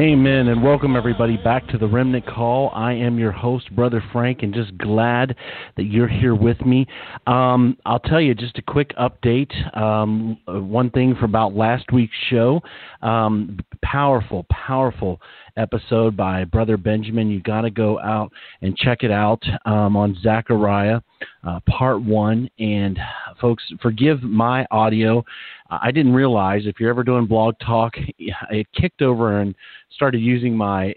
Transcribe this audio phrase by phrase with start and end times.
[0.00, 2.70] Amen, and welcome everybody back to the Remnant Call.
[2.72, 5.36] I am your host, Brother Frank, and just glad
[5.76, 6.86] that you're here with me.
[7.26, 9.52] Um, I'll tell you just a quick update.
[9.76, 12.62] Um, one thing for about last week's show.
[13.02, 15.20] Um, powerful, powerful
[15.58, 17.28] episode by Brother Benjamin.
[17.28, 21.00] You got to go out and check it out um, on Zechariah,
[21.44, 22.48] uh, part one.
[22.58, 22.98] And
[23.38, 25.22] folks, forgive my audio.
[25.70, 29.54] I didn't realize if you're ever doing blog talk, it kicked over and
[29.90, 30.94] started using my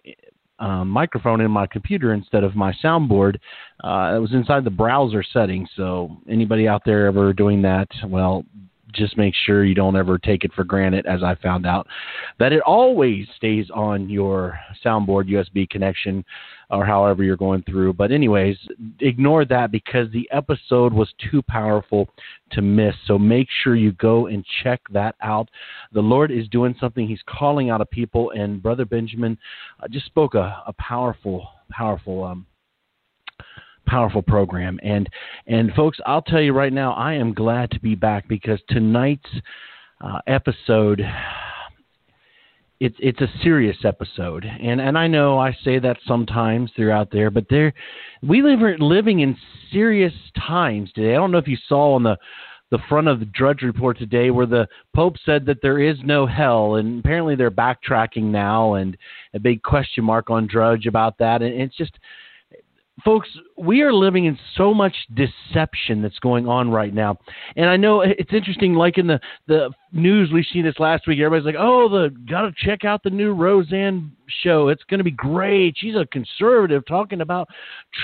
[0.60, 3.36] um, microphone in my computer instead of my soundboard.
[3.84, 5.70] Uh, it was inside the browser settings.
[5.76, 8.46] So anybody out there ever doing that, well,
[8.94, 11.88] just make sure you don't ever take it for granted, as I found out,
[12.40, 16.24] that it always stays on your soundboard USB connection
[16.74, 17.94] or however you're going through.
[17.94, 18.58] But, anyways,
[19.00, 22.10] ignore that because the episode was too powerful
[22.52, 22.96] to miss.
[23.06, 25.50] So make sure you go and check that out.
[25.92, 29.38] The Lord is doing something, He's calling out a people, and Brother Benjamin
[29.82, 32.46] uh, just spoke a, a powerful, powerful um,
[33.86, 34.80] powerful program.
[34.84, 35.10] And
[35.48, 39.30] and folks, I'll tell you right now, I am glad to be back because tonight's
[40.02, 41.02] uh, episode.
[42.84, 47.31] It's it's a serious episode, and and I know I say that sometimes throughout there,
[47.31, 47.73] but there,
[48.22, 49.38] we live living in
[49.71, 51.11] serious times today.
[51.11, 52.17] I don't know if you saw on the
[52.71, 56.26] the front of the Drudge Report today, where the Pope said that there is no
[56.26, 58.98] hell, and apparently they're backtracking now, and
[59.33, 61.98] a big question mark on Drudge about that, and it's just
[63.04, 63.27] folks,
[63.58, 67.17] we are living in so much deception that's going on right now.
[67.55, 71.20] And I know it's interesting, like in the, the news we've seen this last week,
[71.20, 74.11] everybody's like, oh, the gotta check out the new Roseanne
[74.43, 74.67] show.
[74.67, 75.76] It's gonna be great.
[75.77, 77.48] She's a conservative talking about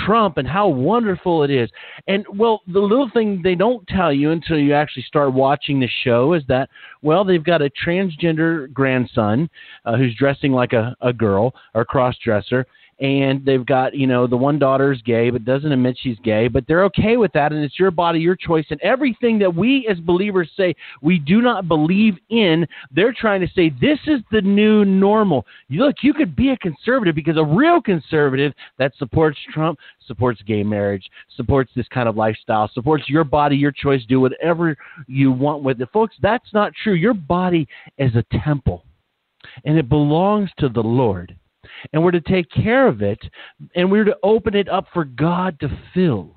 [0.05, 1.69] Trump and how wonderful it is.
[2.07, 5.89] And well, the little thing they don't tell you until you actually start watching the
[6.03, 6.69] show is that,
[7.03, 9.49] well, they've got a transgender grandson
[9.85, 12.65] uh, who's dressing like a, a girl or cross dresser
[12.99, 16.65] and they've got you know the one daughter's gay but doesn't admit she's gay but
[16.67, 19.99] they're okay with that and it's your body your choice and everything that we as
[19.99, 24.83] believers say we do not believe in they're trying to say this is the new
[24.85, 25.45] normal.
[25.67, 30.41] You look you could be a conservative because a real conservative that supports trump supports
[30.45, 34.75] gay marriage supports this kind of lifestyle supports your body your choice do whatever
[35.07, 35.89] you want with it.
[35.93, 36.93] Folks that's not true.
[36.93, 37.67] Your body
[37.97, 38.83] is a temple
[39.63, 41.35] and it belongs to the lord
[41.93, 43.19] and we're to take care of it,
[43.75, 46.35] and we're to open it up for God to fill.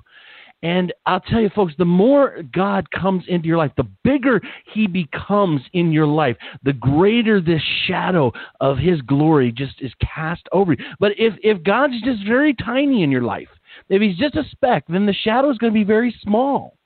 [0.65, 4.41] And I'll tell you, folks, the more God comes into your life, the bigger
[4.73, 10.49] He becomes in your life, the greater this shadow of His glory just is cast
[10.53, 10.85] over you.
[11.01, 13.49] But if, if God's just very tiny in your life,
[13.89, 16.77] if He's just a speck, then the shadow is going to be very small.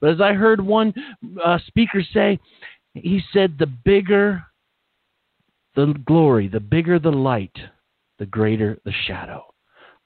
[0.00, 0.94] But as I heard one
[1.44, 2.38] uh, speaker say,
[2.94, 4.42] he said, the bigger
[5.74, 7.54] the glory, the bigger the light,
[8.18, 9.44] the greater the shadow.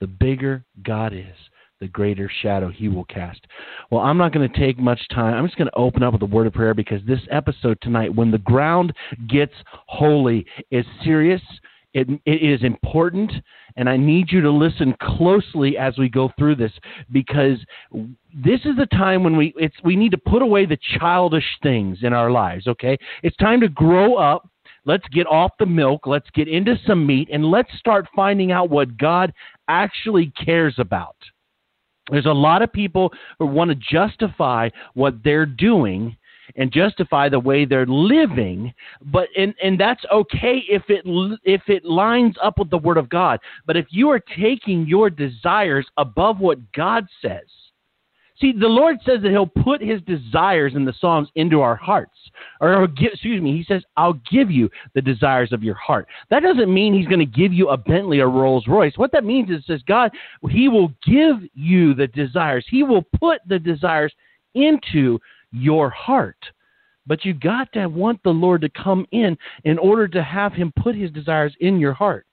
[0.00, 1.36] The bigger God is,
[1.80, 3.46] the greater shadow he will cast.
[3.90, 5.34] Well, I'm not going to take much time.
[5.34, 8.14] I'm just going to open up with a word of prayer because this episode tonight,
[8.14, 8.92] when the ground
[9.28, 9.54] gets
[9.86, 11.42] holy, is serious.
[11.92, 13.32] It, it is important,
[13.74, 16.70] and I need you to listen closely as we go through this
[17.10, 17.58] because
[17.92, 21.98] this is the time when we it's we need to put away the childish things
[22.02, 22.68] in our lives.
[22.68, 24.48] Okay, it's time to grow up
[24.84, 26.06] Let's get off the milk.
[26.06, 29.32] Let's get into some meat and let's start finding out what God
[29.68, 31.16] actually cares about.
[32.10, 36.16] There's a lot of people who want to justify what they're doing
[36.56, 38.72] and justify the way they're living
[39.12, 41.02] but and and that's okay if it
[41.44, 45.10] if it lines up with the word of God but if you are taking your
[45.10, 47.46] desires above what God says
[48.40, 52.16] See, the Lord says that He'll put His desires in the Psalms into our hearts.
[52.60, 56.08] Or, excuse me, He says, I'll give you the desires of your heart.
[56.30, 58.96] That doesn't mean He's going to give you a Bentley or Rolls Royce.
[58.96, 60.10] What that means is, says God,
[60.48, 62.64] He will give you the desires.
[62.70, 64.12] He will put the desires
[64.54, 65.18] into
[65.52, 66.38] your heart.
[67.06, 70.72] But you got to want the Lord to come in in order to have Him
[70.80, 72.26] put His desires in your heart.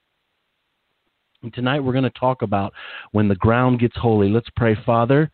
[1.42, 2.72] And tonight we're going to talk about
[3.12, 4.28] when the ground gets holy.
[4.28, 5.30] Let's pray, Father,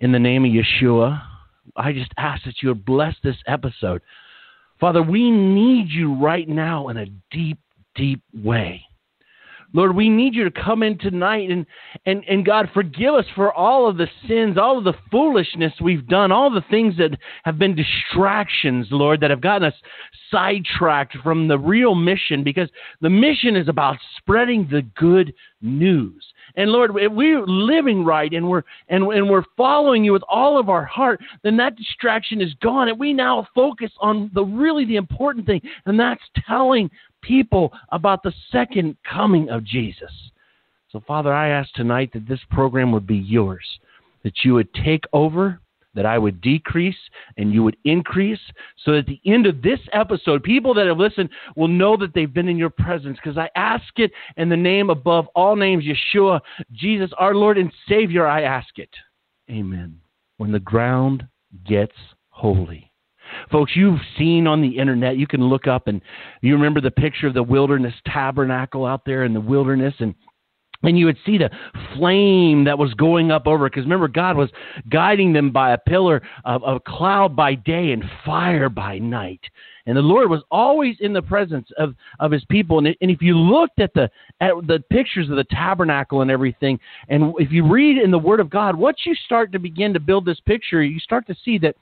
[0.00, 1.22] in the name of Yeshua.
[1.76, 4.02] I just ask that you would bless this episode.
[4.80, 7.58] Father, we need you right now in a deep,
[7.94, 8.84] deep way.
[9.74, 11.66] Lord, we need you to come in tonight and,
[12.06, 16.06] and, and God, forgive us for all of the sins, all of the foolishness we've
[16.08, 19.74] done, all the things that have been distractions, Lord, that have gotten us
[20.30, 22.70] sidetracked from the real mission because
[23.02, 26.24] the mission is about spreading the good news.
[26.58, 30.58] And Lord, if we're living right and we're and, and we're following you with all
[30.58, 32.88] of our heart, then that distraction is gone.
[32.88, 36.90] And we now focus on the really the important thing, and that's telling
[37.22, 40.10] people about the second coming of Jesus.
[40.90, 43.64] So, Father, I ask tonight that this program would be yours,
[44.24, 45.60] that you would take over,
[45.94, 46.96] that I would decrease
[47.36, 48.40] and you would increase,
[48.84, 52.14] so that at the end of this episode, people that have listened will know that
[52.14, 53.18] they've been in your presence.
[53.22, 56.40] Because I ask it in the name above all names, Yeshua,
[56.72, 58.90] Jesus, our Lord and Savior, I ask it.
[59.50, 60.00] Amen.
[60.36, 61.26] When the ground
[61.66, 61.94] gets
[62.30, 62.92] holy.
[63.50, 66.00] Folks, you've seen on the internet, you can look up and
[66.40, 70.14] you remember the picture of the wilderness tabernacle out there in the wilderness and
[70.82, 71.50] and you would see the
[71.96, 74.50] flame that was going up over because remember god was
[74.90, 79.40] guiding them by a pillar of, of cloud by day and fire by night.
[79.86, 82.78] And the lord was always in the presence of, of his people.
[82.78, 84.10] And, and if you looked at the
[84.40, 86.78] at the pictures of the tabernacle and everything
[87.08, 90.00] and if you read in the word of god once you start to begin to
[90.00, 91.74] build this picture you start to see that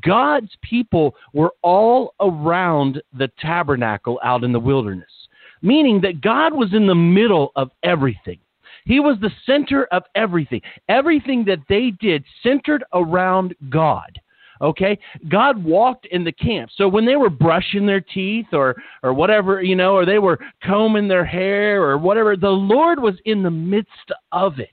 [0.00, 5.25] God's people were all around the tabernacle out in the wilderness,
[5.62, 8.38] meaning that God was in the middle of everything.
[8.84, 10.62] He was the center of everything.
[10.88, 14.18] Everything that they did centered around God.
[14.60, 14.98] Okay?
[15.28, 16.70] God walked in the camp.
[16.76, 20.38] So when they were brushing their teeth or or whatever, you know, or they were
[20.62, 24.70] combing their hair or whatever, the Lord was in the midst of it.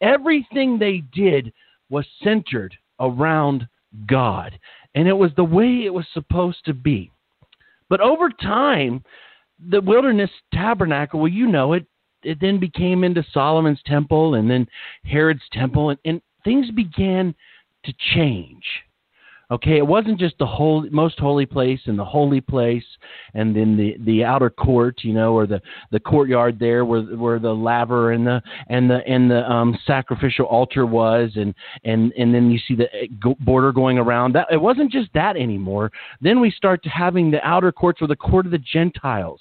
[0.00, 1.52] Everything they did
[1.90, 3.68] was centered around
[4.06, 4.58] God.
[4.94, 7.10] And it was the way it was supposed to be.
[7.88, 9.04] But over time,
[9.68, 11.86] the wilderness tabernacle, well, you know it,
[12.22, 14.66] it then became into Solomon's temple and then
[15.04, 17.34] Herod's temple, and, and things began
[17.84, 18.64] to change.
[19.50, 22.84] Okay, it wasn't just the whole, most holy place and the holy place,
[23.34, 25.60] and then the the outer court, you know, or the
[25.90, 30.46] the courtyard there, where where the laver and the and the and the um, sacrificial
[30.46, 31.54] altar was, and
[31.84, 33.06] and and then you see the eh,
[33.40, 34.34] border going around.
[34.34, 35.92] That it wasn't just that anymore.
[36.22, 39.40] Then we start to having the outer courts or the court of the Gentiles,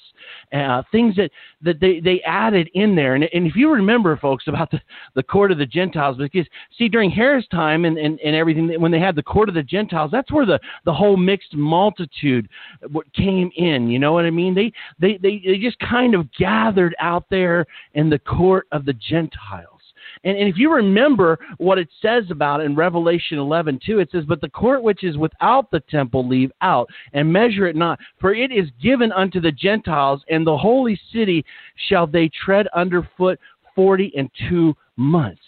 [0.52, 3.16] uh, things that that they they added in there.
[3.16, 4.82] And and if you remember, folks, about the
[5.16, 6.48] the court of the Gentiles, because
[6.78, 9.64] see during Herod's time and and and everything, when they had the court of the
[9.64, 10.12] Gentiles Gentiles.
[10.12, 12.50] That's where the, the whole mixed multitude
[13.16, 13.90] came in.
[13.90, 14.56] You know what I mean?
[14.56, 18.94] They, they, they, they just kind of gathered out there in the court of the
[18.94, 19.70] Gentiles.
[20.26, 24.26] And, and, if you remember what it says about in Revelation 11, 2, it says,
[24.28, 28.34] But the court which is without the temple leave out, and measure it not, for
[28.34, 31.46] it is given unto the Gentiles, and the holy city
[31.88, 33.40] shall they tread under foot
[33.76, 35.42] forty and two months.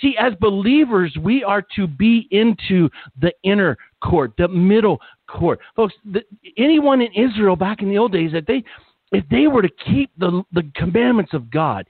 [0.00, 2.88] See, as believers, we are to be into
[3.20, 5.60] the inner court, the middle court.
[5.76, 6.22] Folks, the,
[6.56, 8.64] anyone in Israel back in the old days that they
[9.12, 11.86] if they were to keep the the commandments of God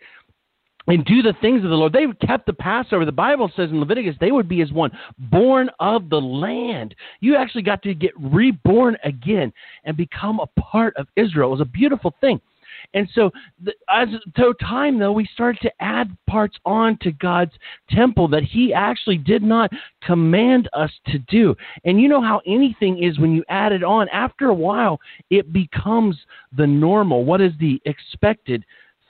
[0.86, 3.04] and do the things of the Lord, they kept the Passover.
[3.04, 6.94] The Bible says in Leviticus they would be as one born of the land.
[7.20, 9.52] You actually got to get reborn again
[9.84, 11.48] and become a part of Israel.
[11.48, 12.40] It was a beautiful thing.
[12.94, 13.30] And so,
[13.62, 17.52] the, as through time, though, we started to add parts on to God's
[17.90, 19.70] temple that He actually did not
[20.02, 21.54] command us to do.
[21.84, 24.08] And you know how anything is when you add it on.
[24.10, 26.16] After a while, it becomes
[26.56, 27.24] the normal.
[27.24, 28.64] What is the expected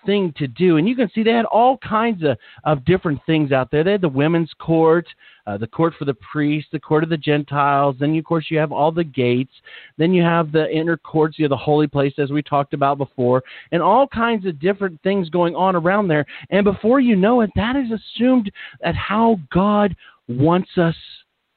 [0.06, 0.76] thing to do.
[0.76, 3.84] And you can see they had all kinds of, of different things out there.
[3.84, 5.06] They had the women's court,
[5.46, 7.96] uh, the court for the priests, the court of the Gentiles.
[7.98, 9.52] Then, you, of course, you have all the gates.
[9.98, 12.98] Then you have the inner courts, you have the holy place, as we talked about
[12.98, 13.42] before,
[13.72, 16.26] and all kinds of different things going on around there.
[16.50, 18.50] And before you know it, that is assumed
[18.82, 19.96] at how God
[20.28, 20.94] wants us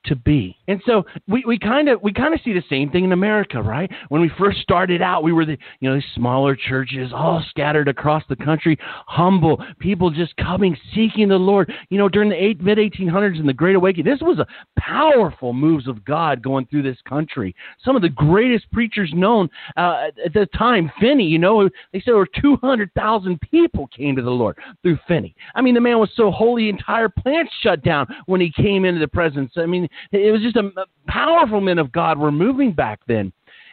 [0.05, 0.57] to be.
[0.67, 3.61] And so we, we kind of we kind of see the same thing in America,
[3.61, 3.89] right?
[4.09, 7.87] When we first started out, we were the you know these smaller churches all scattered
[7.87, 11.71] across the country, humble people just coming seeking the Lord.
[11.89, 14.47] You know, during the eight, mid 1800s and the Great Awakening, this was a
[14.79, 17.55] powerful moves of God going through this country.
[17.83, 21.25] Some of the greatest preachers known uh, at the time, Finney.
[21.25, 25.35] You know, they said over 200,000 people came to the Lord through Finney.
[25.55, 28.99] I mean, the man was so holy, entire plants shut down when he came into
[28.99, 29.53] the presence.
[29.57, 33.31] I mean, It was just a, a powerful men of God were moving back then.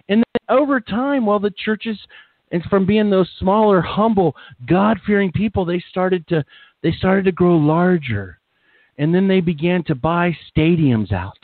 [0.08, 1.98] And then over time, well, the churches,
[2.52, 4.34] and from being those smaller, humble,
[4.66, 6.44] God-fearing people, they started to
[6.82, 8.40] they started to grow larger,
[8.96, 11.38] and then they began to buy stadiums out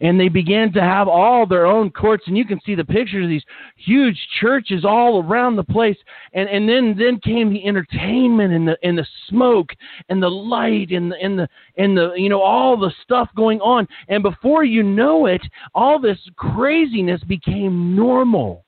[0.00, 2.24] and they began to have all their own courts.
[2.26, 3.44] And you can see the pictures of these
[3.76, 5.96] huge churches all around the place.
[6.32, 9.70] And and then then came the entertainment and the and the smoke
[10.08, 13.60] and the light and the and the and the you know all the stuff going
[13.60, 13.86] on.
[14.08, 15.42] And before you know it
[15.74, 18.64] all this craziness became normal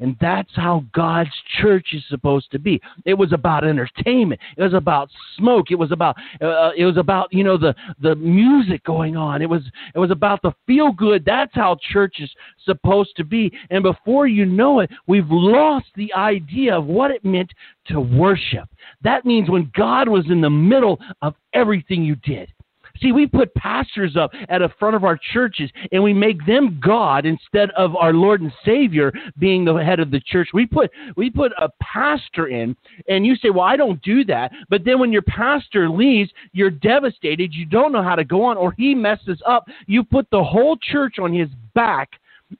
[0.00, 2.80] and that's how God's church is supposed to be.
[3.04, 4.40] It was about entertainment.
[4.56, 5.70] It was about smoke.
[5.70, 9.42] It was about uh, it was about you know the the music going on.
[9.42, 9.62] It was
[9.94, 11.24] it was about the feel good.
[11.24, 12.30] That's how church is
[12.64, 13.52] supposed to be.
[13.70, 17.52] And before you know it, we've lost the idea of what it meant
[17.86, 18.68] to worship.
[19.02, 22.52] That means when God was in the middle of everything you did.
[23.00, 26.80] See, we put pastors up at the front of our churches and we make them
[26.82, 30.48] God instead of our Lord and Savior being the head of the church.
[30.52, 32.76] We put we put a pastor in
[33.08, 36.70] and you say, "Well, I don't do that." But then when your pastor leaves, you're
[36.70, 37.54] devastated.
[37.54, 39.68] You don't know how to go on or he messes up.
[39.86, 42.10] You put the whole church on his back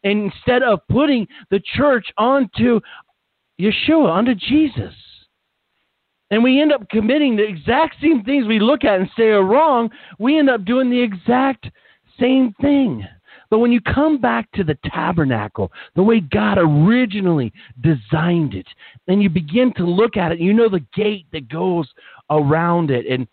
[0.02, 2.80] instead of putting the church onto
[3.60, 4.94] Yeshua, onto Jesus.
[6.30, 9.44] And we end up committing the exact same things we look at and say are
[9.44, 9.90] wrong.
[10.18, 11.70] We end up doing the exact
[12.20, 13.06] same thing.
[13.50, 18.66] But when you come back to the tabernacle, the way God originally designed it,
[19.06, 21.88] then you begin to look at it, you know the gate that goes
[22.30, 23.06] around it.
[23.06, 23.26] And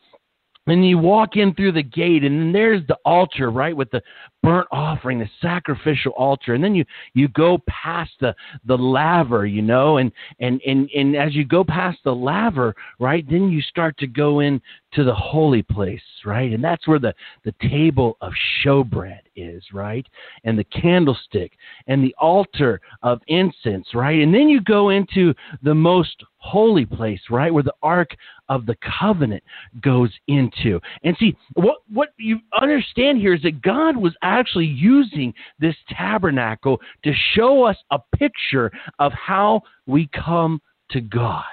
[0.68, 4.02] and you walk in through the gate, and then there's the altar, right, with the
[4.46, 8.34] burnt offering, the sacrificial altar, and then you you go past the
[8.66, 13.26] the laver, you know, and and and and as you go past the laver, right,
[13.30, 14.62] then you start to go in
[14.94, 18.32] to the holy place, right, and that's where the the table of
[18.64, 20.06] showbread is, right,
[20.44, 21.54] and the candlestick
[21.88, 25.34] and the altar of incense, right, and then you go into
[25.64, 28.16] the most holy place, right, where the ark
[28.50, 29.44] of the covenant
[29.82, 30.80] goes into.
[31.04, 34.35] And see, what what you understand here is that God was actually
[34.66, 40.62] using this tabernacle to show us a picture of how we come
[40.92, 41.44] to God.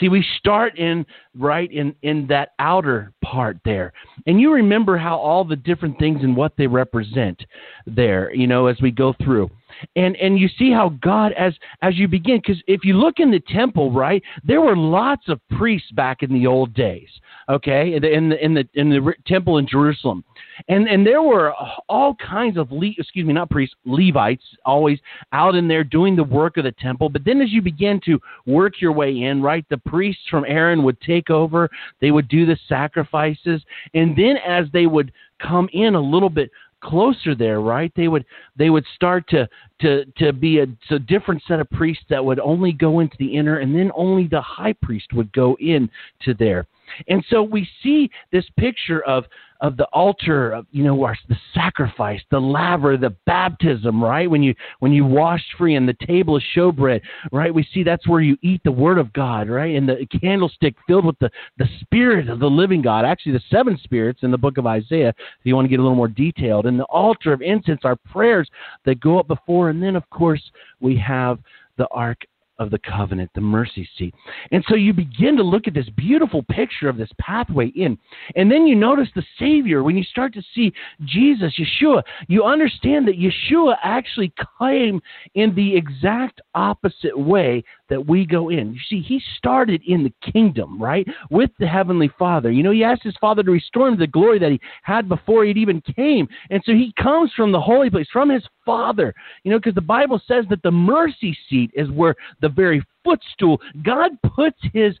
[0.00, 1.04] See, we start in
[1.36, 3.92] right in in that outer part there,
[4.26, 7.40] and you remember how all the different things and what they represent
[7.86, 8.32] there.
[8.34, 9.50] You know, as we go through,
[9.96, 13.30] and and you see how God as as you begin because if you look in
[13.30, 17.08] the temple, right, there were lots of priests back in the old days.
[17.48, 20.22] Okay, in the in the in the, in the temple in Jerusalem,
[20.68, 21.54] and and there were
[21.88, 24.98] all kinds of Le- excuse me, not priests, Levites, always
[25.32, 27.08] out in there doing the work of the temple.
[27.08, 30.82] But then as you begin to work your way in, right, the priests from Aaron
[30.82, 31.70] would take over.
[32.00, 33.62] They would do the sacrifices,
[33.94, 35.10] and then as they would
[35.40, 37.92] come in a little bit closer there, right?
[37.96, 38.24] They would
[38.56, 39.48] they would start to
[39.80, 43.36] to to be a, a different set of priests that would only go into the
[43.36, 45.90] inner, and then only the high priest would go in
[46.22, 46.66] to there.
[47.08, 49.24] And so we see this picture of
[49.60, 54.30] of the altar, of, you know, our, the sacrifice, the laver, the baptism, right?
[54.30, 57.00] When you when you washed free, and the table of showbread,
[57.32, 57.52] right?
[57.52, 59.74] We see that's where you eat the word of God, right?
[59.74, 63.04] And the candlestick filled with the the spirit of the living God.
[63.04, 65.10] Actually, the seven spirits in the book of Isaiah.
[65.10, 67.96] If you want to get a little more detailed, and the altar of incense, our
[67.96, 68.48] prayers
[68.84, 70.42] that go up before, and then of course
[70.80, 71.38] we have
[71.76, 72.18] the ark
[72.58, 74.14] of the covenant, the mercy seat.
[74.50, 77.98] And so you begin to look at this beautiful picture of this pathway in.
[78.36, 79.82] And then you notice the Savior.
[79.82, 80.72] When you start to see
[81.04, 85.00] Jesus, Yeshua, you understand that Yeshua actually came
[85.34, 88.74] in the exact opposite way that we go in.
[88.74, 91.06] You see, he started in the kingdom, right?
[91.30, 92.50] With the Heavenly Father.
[92.50, 95.44] You know, he asked his Father to restore him the glory that he had before
[95.44, 96.28] he'd even came.
[96.50, 99.14] And so he comes from the holy place, from his Father.
[99.44, 103.60] You know, because the Bible says that the mercy seat is where the very footstool,
[103.82, 104.94] God puts his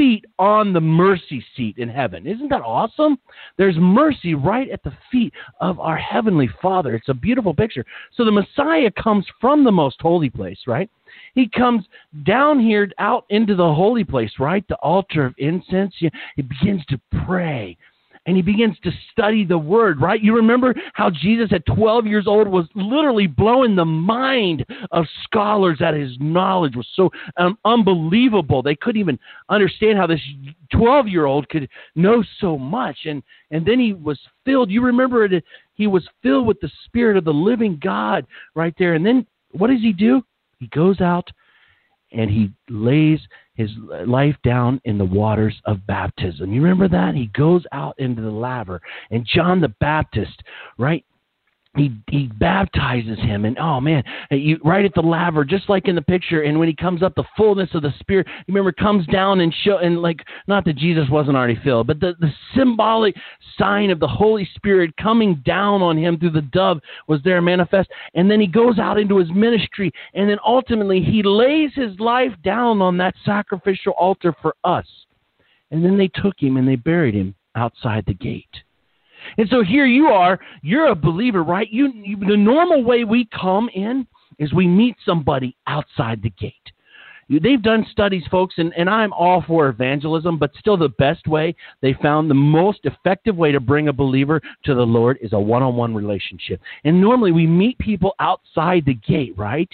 [0.00, 2.26] feet on the mercy seat in heaven.
[2.26, 3.18] Isn't that awesome?
[3.58, 6.94] There's mercy right at the feet of our heavenly Father.
[6.94, 7.84] It's a beautiful picture.
[8.16, 10.88] So the Messiah comes from the most holy place, right?
[11.34, 11.84] He comes
[12.24, 14.66] down here out into the holy place, right?
[14.68, 15.94] The altar of incense.
[15.98, 17.76] He begins to pray
[18.26, 20.22] and he begins to study the word, right?
[20.22, 25.78] You remember how Jesus at 12 years old was literally blowing the mind of scholars
[25.80, 28.62] that his knowledge was so um, unbelievable.
[28.62, 30.20] They couldn't even understand how this
[30.72, 32.98] 12 year old could know so much.
[33.06, 34.70] And, and then he was filled.
[34.70, 35.42] You remember it,
[35.74, 38.94] he was filled with the Spirit of the living God right there.
[38.94, 40.22] And then what does he do?
[40.58, 41.30] He goes out
[42.12, 43.20] and he lays
[43.54, 43.70] his
[44.06, 46.52] life down in the waters of baptism.
[46.52, 47.14] You remember that?
[47.14, 48.80] He goes out into the laver.
[49.10, 50.42] And John the Baptist,
[50.78, 51.04] right?
[51.76, 55.94] He he baptizes him and oh man you right at the laver just like in
[55.94, 59.06] the picture and when he comes up the fullness of the spirit you remember comes
[59.06, 63.14] down and show and like not that jesus wasn't already filled but the, the symbolic
[63.56, 67.88] sign of the holy spirit coming down on him through the dove was there manifest
[68.14, 72.32] and then he goes out into his ministry and then ultimately he lays his life
[72.44, 74.86] down on that sacrificial altar for us.
[75.70, 78.46] And then they took him and they buried him outside the gate
[79.38, 81.68] and so here you are, you're a believer, right?
[81.70, 84.06] You, you, the normal way we come in
[84.38, 86.54] is we meet somebody outside the gate.
[87.30, 91.54] They've done studies, folks, and, and I'm all for evangelism, but still the best way
[91.80, 95.38] they found the most effective way to bring a believer to the Lord is a
[95.38, 96.60] one on one relationship.
[96.82, 99.68] And normally we meet people outside the gate, right?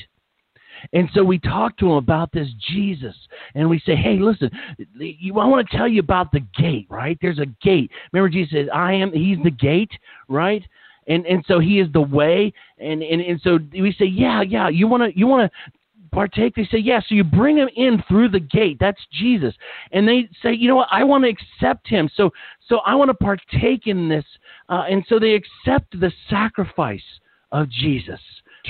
[0.93, 3.15] And so we talk to him about this Jesus,
[3.55, 7.19] and we say, "Hey, listen, I want to tell you about the gate, right?
[7.21, 7.91] There's a gate.
[8.13, 9.13] Remember, Jesus says, "I am.
[9.13, 9.93] He's the gate,
[10.29, 10.67] right?"
[11.07, 14.69] And and so He is the way, and and and so we say, "Yeah, yeah.
[14.69, 15.73] You want to you want to
[16.13, 18.79] partake?" They say, "Yeah." So you bring him in through the gate.
[18.81, 19.55] That's Jesus,
[19.93, 20.89] and they say, "You know what?
[20.91, 22.11] I want to accept him.
[22.15, 22.33] So
[22.69, 24.25] so I want to partake in this."
[24.69, 27.21] Uh, and so they accept the sacrifice
[27.53, 28.21] of Jesus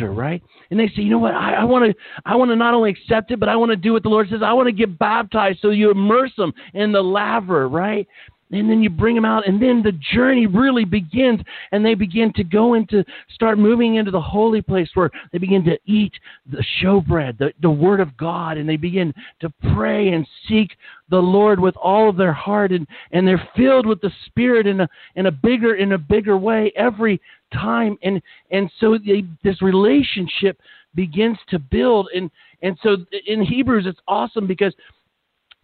[0.05, 0.43] right?
[0.71, 1.35] And they say, you know what?
[1.35, 3.93] I want to I want to not only accept it, but I want to do
[3.93, 4.41] what the Lord says.
[4.43, 5.61] I want to get baptized.
[5.61, 8.07] So you immerse them in the laver, right?
[8.51, 11.41] And then you bring them out and then the journey really begins
[11.73, 15.65] and they begin to go into start moving into the holy place where they begin
[15.65, 16.13] to eat
[16.51, 20.77] the showbread the, the word of god and they begin to pray and seek
[21.11, 24.81] the lord with all of their heart and and they're filled with the spirit in
[24.81, 27.21] a in a bigger in a bigger way every
[27.53, 27.99] time.
[28.03, 30.61] And and so they, this relationship
[30.95, 32.09] begins to build.
[32.15, 32.31] And
[32.63, 34.75] and so in hebrews it's awesome because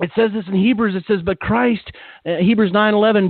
[0.03, 0.95] it says this in Hebrews.
[0.95, 1.91] It says, "But Christ,
[2.27, 3.29] uh, Hebrews nine eleven,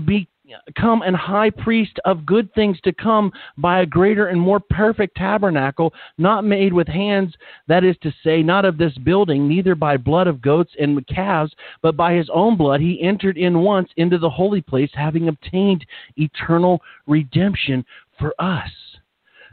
[0.67, 5.17] become an high priest of good things to come by a greater and more perfect
[5.17, 7.35] tabernacle, not made with hands.
[7.69, 11.55] That is to say, not of this building, neither by blood of goats and calves,
[11.81, 12.81] but by his own blood.
[12.81, 17.85] He entered in once into the holy place, having obtained eternal redemption
[18.19, 18.92] for us."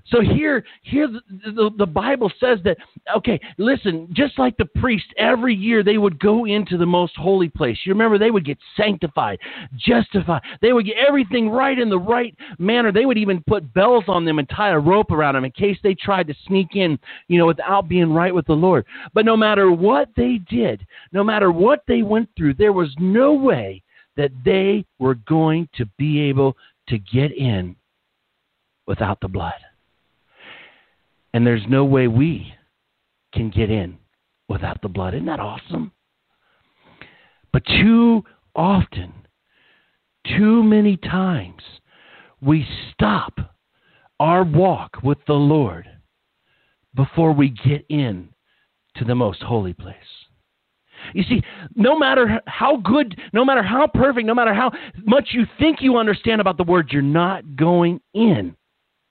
[0.10, 2.78] So here, here the, the, the, Bible says that,
[3.15, 7.50] okay, listen, just like the priest, every year they would go into the most holy
[7.50, 7.78] place.
[7.86, 9.39] You remember they would get sanctified,
[9.78, 10.41] justified.
[10.62, 12.91] They would get everything right in the right manner.
[12.91, 15.78] They would even put bells on them and tie a rope around them in case
[15.84, 18.86] they tried to sneak in, you know, without being right with the Lord.
[19.13, 23.34] But no matter what they did, no matter what they went through, there was no
[23.34, 23.84] way
[24.17, 27.76] that they were going to be able to get in
[28.88, 29.54] without the blood.
[31.34, 32.54] And there's no way we
[33.34, 33.98] can get in
[34.48, 35.13] without the blood.
[35.13, 35.92] Isn't that awesome?
[37.54, 38.24] But too
[38.56, 39.13] often,
[40.38, 41.62] too many times,
[42.42, 43.34] we stop
[44.20, 45.88] our walk with the Lord
[46.96, 48.30] before we get in
[48.96, 49.96] to the most holy place.
[51.13, 51.42] You see,
[51.76, 54.72] no matter how good, no matter how perfect, no matter how
[55.06, 58.56] much you think you understand about the word, you're not going in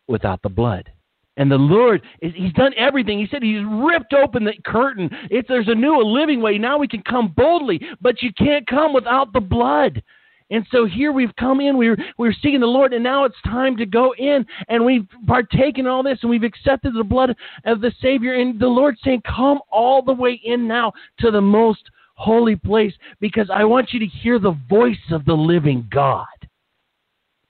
[0.07, 0.90] without the blood.
[1.38, 3.18] And the Lord, is, He's done everything.
[3.18, 5.09] He said He's ripped open the curtain.
[5.31, 6.59] If there's a new, a living way.
[6.59, 10.03] Now we can come boldly, but you can't come without the blood.
[10.51, 13.77] And so here we've come in, we're, we're seeking the Lord, and now it's time
[13.77, 17.92] to go in, and we've partaken all this, and we've accepted the blood of the
[18.01, 18.35] Savior.
[18.35, 21.83] And the Lord's saying, Come all the way in now to the most
[22.14, 26.27] holy place, because I want you to hear the voice of the living God.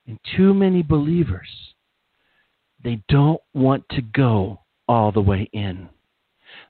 [0.07, 1.49] And too many believers
[2.83, 5.89] they don't want to go all the way in.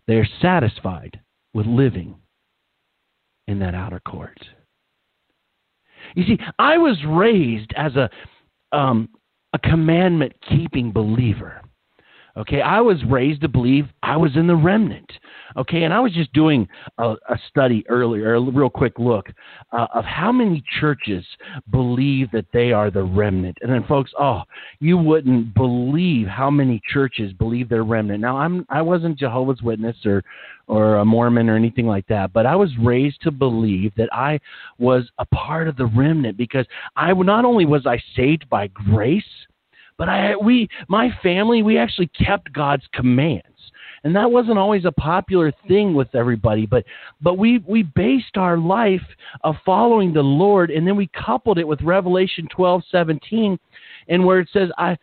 [0.07, 1.21] They're satisfied
[1.55, 2.17] with living
[3.47, 4.39] in that outer court.
[6.15, 8.09] You see, I was raised as a
[8.73, 9.09] um,
[9.55, 11.63] a commandment keeping believer.
[12.39, 15.11] Okay, I was raised to believe I was in the remnant.
[15.57, 19.27] Okay, and I was just doing a, a study earlier, a real quick look
[19.73, 21.25] uh, of how many churches
[21.73, 23.59] believe that they are the remnant.
[23.61, 24.43] And then, folks, oh,
[24.79, 28.21] you wouldn't believe how many churches believe they're remnant.
[28.21, 30.23] Now, I'm I wasn't Jehovah's Witness or
[30.69, 34.39] or a Mormon or anything like that, but I was raised to believe that I
[34.79, 39.25] was a part of the remnant because I not only was I saved by grace
[39.99, 43.45] but I we my family we actually kept God's commands.
[44.05, 46.85] And that wasn't always a popular thing with everybody, but
[47.21, 49.03] but we we based our life
[49.43, 53.59] of following the Lord and then we coupled it with Revelation 12:17
[54.09, 54.97] and where it says I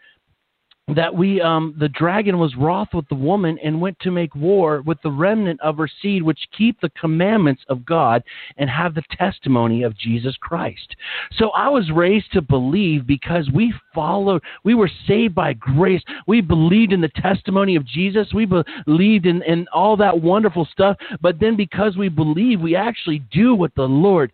[0.93, 4.84] that we um, the dragon was wroth with the woman and went to make war
[4.86, 8.24] with the remnant of her seed which keep the commandments of god
[8.58, 10.95] and have the testimony of jesus christ.
[11.38, 16.04] So i was raised to believe because we followed we were saved by grace.
[16.28, 18.32] We believed in the testimony of jesus.
[18.34, 20.98] We believed in, in all that wonderful stuff.
[21.19, 24.32] But then because we believe we actually do what the lord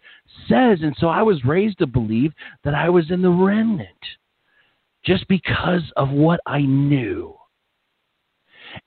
[0.49, 0.79] says.
[0.81, 2.33] And so i was raised to believe
[2.65, 3.87] that i was in the remnant
[5.05, 7.35] just because of what I knew.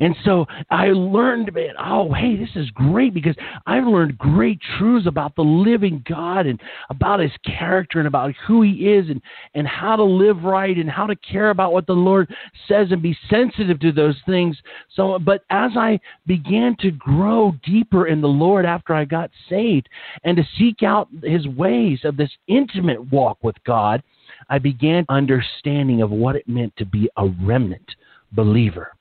[0.00, 5.07] And so I learned, man, oh, hey, this is great because I've learned great truths
[5.07, 9.20] about the living God and about his character and about who he is and,
[9.55, 12.35] and how to live right and how to care about what the Lord
[12.68, 14.57] says and be sensitive to those things.
[14.94, 19.88] So, but as I began to grow deeper in the Lord after I got saved
[20.24, 24.03] and to seek out his ways of this intimate walk with God,
[24.48, 27.94] I began understanding of what it meant to be a remnant
[28.33, 28.92] believer.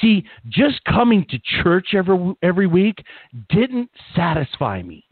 [0.00, 3.02] See, just coming to church every every week
[3.48, 5.04] didn't satisfy me.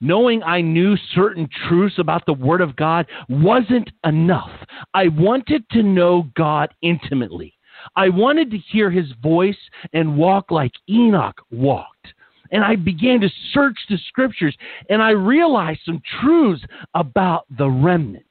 [0.00, 4.50] Knowing I knew certain truths about the Word of God wasn't enough.
[4.92, 7.54] I wanted to know God intimately.
[7.94, 9.56] I wanted to hear His voice
[9.92, 12.12] and walk like Enoch walked.
[12.52, 14.56] And I began to search the Scriptures
[14.90, 16.62] and I realized some truths
[16.94, 18.24] about the remnant.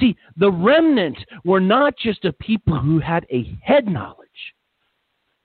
[0.00, 4.28] See, the remnant were not just a people who had a head knowledge,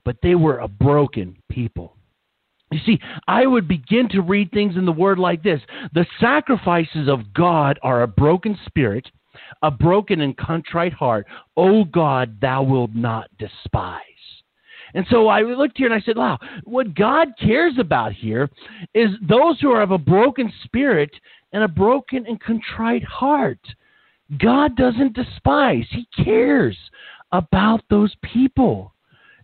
[0.03, 1.97] but they were a broken people.
[2.71, 5.61] You see, I would begin to read things in the Word like this
[5.93, 9.09] The sacrifices of God are a broken spirit,
[9.61, 11.27] a broken and contrite heart.
[11.57, 14.01] O God, thou wilt not despise.
[14.95, 18.49] And so I looked here and I said, wow, what God cares about here
[18.93, 21.11] is those who are of a broken spirit
[21.51, 23.59] and a broken and contrite heart.
[24.39, 26.77] God doesn't despise, He cares
[27.31, 28.93] about those people.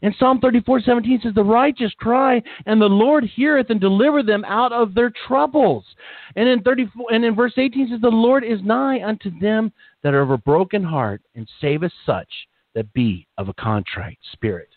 [0.04, 4.44] And Psalm 34 17 says, The righteous cry, and the Lord heareth and deliver them
[4.46, 5.86] out of their troubles.
[6.36, 9.72] And in 34 and in verse 18 says, The Lord is nigh unto them
[10.04, 12.30] that are of a broken heart, and saveth such
[12.74, 14.70] that be of a contrite spirit.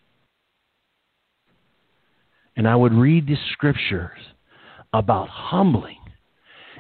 [2.56, 4.18] And I would read the scriptures
[4.92, 5.98] about humbling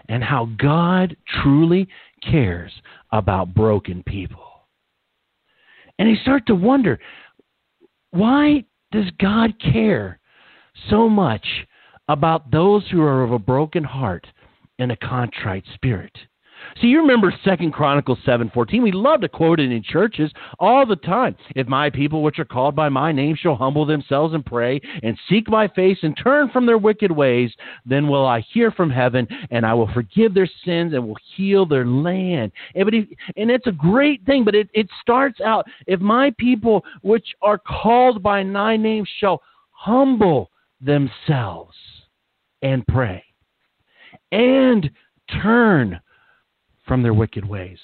[0.08, 1.88] and how God truly
[2.30, 2.72] cares
[3.12, 4.68] about broken people.
[5.98, 6.98] And you start to wonder
[8.10, 10.18] why does God care
[10.88, 11.44] so much
[12.08, 14.26] about those who are of a broken heart
[14.78, 16.16] and a contrite spirit?
[16.80, 18.82] See, you remember Second Chronicles seven fourteen.
[18.82, 21.36] We love to quote it in churches all the time.
[21.54, 25.18] If my people, which are called by my name, shall humble themselves and pray and
[25.28, 27.52] seek my face and turn from their wicked ways,
[27.86, 31.66] then will I hear from heaven and I will forgive their sins and will heal
[31.66, 32.52] their land.
[32.74, 36.84] And, if, and it's a great thing, but it, it starts out if my people,
[37.02, 40.50] which are called by my name, shall humble
[40.80, 41.76] themselves
[42.62, 43.22] and pray
[44.32, 44.90] and
[45.42, 46.00] turn
[46.86, 47.78] from their wicked ways.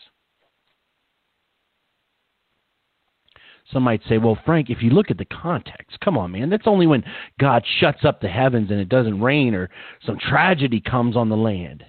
[3.73, 6.67] Some might say, well, Frank, if you look at the context, come on, man, that's
[6.67, 7.05] only when
[7.39, 9.71] God shuts up the heavens and it doesn't rain or
[10.05, 11.85] some tragedy comes on the land.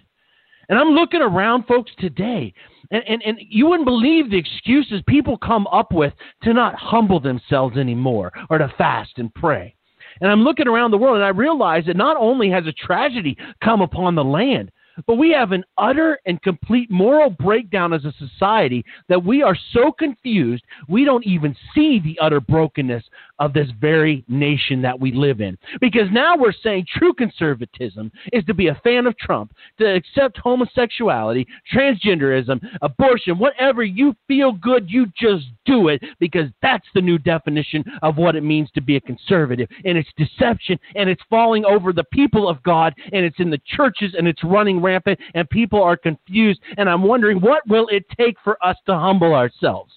[0.69, 2.53] And I'm looking around, folks, today,
[2.91, 7.19] and, and, and you wouldn't believe the excuses people come up with to not humble
[7.19, 9.75] themselves anymore or to fast and pray.
[10.21, 13.35] And I'm looking around the world and I realize that not only has a tragedy
[13.63, 14.71] come upon the land,
[15.07, 19.57] but we have an utter and complete moral breakdown as a society that we are
[19.73, 23.03] so confused we don't even see the utter brokenness
[23.41, 25.57] of this very nation that we live in.
[25.81, 30.37] Because now we're saying true conservatism is to be a fan of Trump, to accept
[30.37, 37.17] homosexuality, transgenderism, abortion, whatever you feel good, you just do it because that's the new
[37.17, 39.67] definition of what it means to be a conservative.
[39.85, 43.61] And it's deception and it's falling over the people of God and it's in the
[43.75, 46.59] churches and it's running rampant and people are confused.
[46.77, 49.91] And I'm wondering what will it take for us to humble ourselves?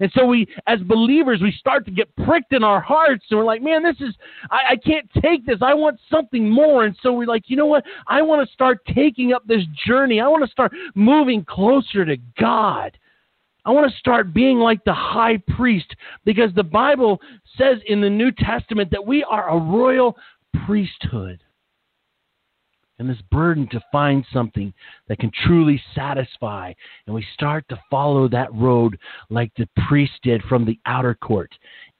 [0.00, 3.44] And so we, as believers, we start to get pricked in our hearts, and we're
[3.44, 4.14] like, man, this is,
[4.50, 5.58] I, I can't take this.
[5.62, 6.84] I want something more.
[6.84, 7.84] And so we're like, you know what?
[8.06, 10.20] I want to start taking up this journey.
[10.20, 12.96] I want to start moving closer to God.
[13.64, 17.20] I want to start being like the high priest because the Bible
[17.58, 20.16] says in the New Testament that we are a royal
[20.64, 21.40] priesthood
[22.98, 24.72] and this burden to find something
[25.08, 26.72] that can truly satisfy.
[27.06, 31.52] And we start to follow that road like the priest did from the outer court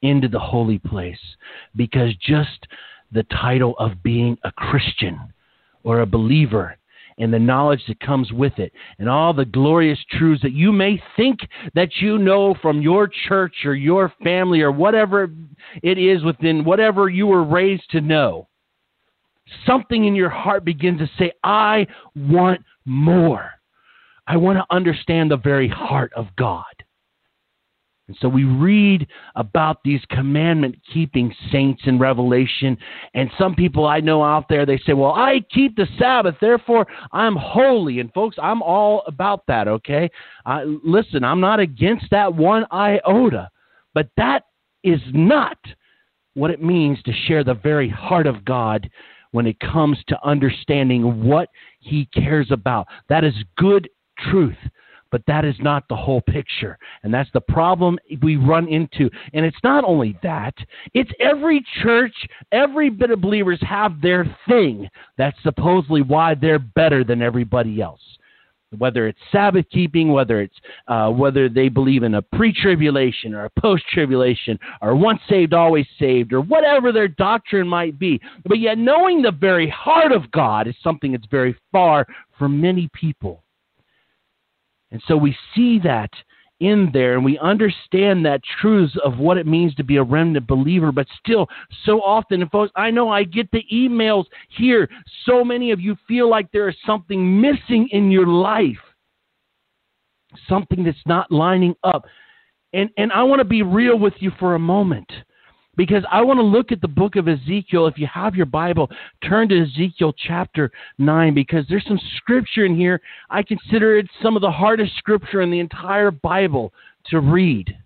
[0.03, 1.19] into the holy place.
[1.75, 2.67] Because just
[3.13, 5.19] the title of being a Christian
[5.85, 6.77] or a believer
[7.19, 11.01] and the knowledge that comes with it and all the glorious truths that you may
[11.17, 11.41] think
[11.75, 15.31] that you know from your church or your family or whatever
[15.83, 18.47] it is within whatever you were raised to know
[19.67, 23.51] something in your heart begins to say i want more
[24.27, 26.65] i want to understand the very heart of god
[28.09, 32.79] and so we read about these commandment keeping saints in Revelation.
[33.15, 36.87] And some people I know out there, they say, Well, I keep the Sabbath, therefore
[37.11, 37.99] I'm holy.
[37.99, 40.09] And folks, I'm all about that, okay?
[40.85, 43.51] Listen, I'm not against that one iota.
[43.93, 44.45] But that
[44.85, 45.59] is not
[46.35, 48.89] what it means to share the very heart of God
[49.37, 52.87] when it comes to understanding what He cares about.
[53.11, 53.87] That is good
[54.31, 54.57] truth
[55.13, 56.77] but that is not the whole picture.
[57.03, 59.09] And that's the problem we run into.
[59.33, 60.55] And it's not only that,
[60.95, 62.13] it's every church,
[62.53, 68.01] every bit of believers have their thing that's supposedly why they're better than everybody else.
[68.79, 70.57] Whether it's Sabbath keeping, whether it's
[70.89, 76.33] uh, whether they believe in a pre-tribulation or a post-tribulation, or once saved always saved,
[76.33, 80.75] or whatever their doctrine might be, but yet knowing the very heart of God is
[80.83, 82.07] something that's very far
[82.39, 83.43] from many people.
[84.91, 86.11] And so we see that
[86.61, 90.47] in there and we understand that truths of what it means to be a remnant
[90.47, 91.47] believer, but still
[91.85, 94.89] so often, and folks, I know I get the emails here.
[95.25, 98.77] So many of you feel like there is something missing in your life,
[100.49, 102.07] something that's not lining up.
[102.73, 105.11] And and I want to be real with you for a moment
[105.77, 107.87] because I want to look at the book of Ezekiel.
[107.87, 108.91] If you have your Bible,
[109.27, 113.01] turn to Ezekiel chapter 9 because there's some scripture in here.
[113.31, 116.73] I consider it some of the hardest scripture in the entire Bible
[117.07, 117.77] to read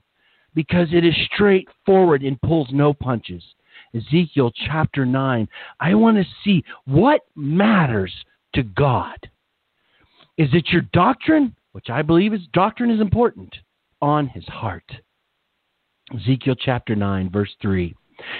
[0.54, 3.42] because it is straightforward and pulls no punches.
[3.94, 5.48] Ezekiel chapter 9.
[5.80, 8.12] I want to see what matters
[8.54, 9.18] to God.
[10.38, 13.54] Is it your doctrine, which I believe is doctrine is important,
[14.00, 14.90] on his heart?
[16.14, 17.94] Ezekiel chapter 9, verse 3.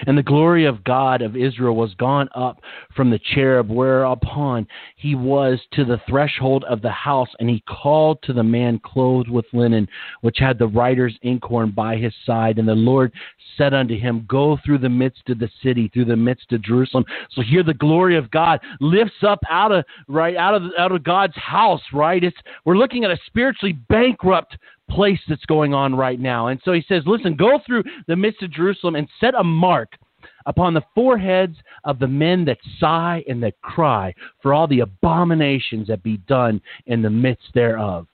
[0.07, 2.61] And the glory of God of Israel was gone up
[2.95, 8.19] from the cherub, whereupon he was to the threshold of the house, and he called
[8.23, 9.89] to the man clothed with linen,
[10.21, 12.59] which had the writer's inkhorn by his side.
[12.59, 13.13] And the Lord
[13.57, 17.05] said unto him, Go through the midst of the city, through the midst of Jerusalem.
[17.31, 21.03] So here the glory of God lifts up out of right out of out of
[21.05, 22.23] God's house, right?
[22.23, 24.57] It's we're looking at a spiritually bankrupt
[24.91, 26.49] place that's going on right now.
[26.49, 29.97] And so he says, listen, go through the midst of Jerusalem and set a mark
[30.47, 35.89] upon the foreheads of the men that sigh and that cry for all the abominations
[35.89, 38.07] that be done in the midst thereof.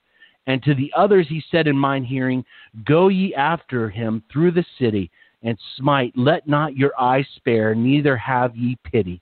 [0.46, 2.44] And to the others he said in mine hearing,
[2.84, 5.10] Go ye after him through the city
[5.42, 9.20] and smite, let not your eyes spare, neither have ye pity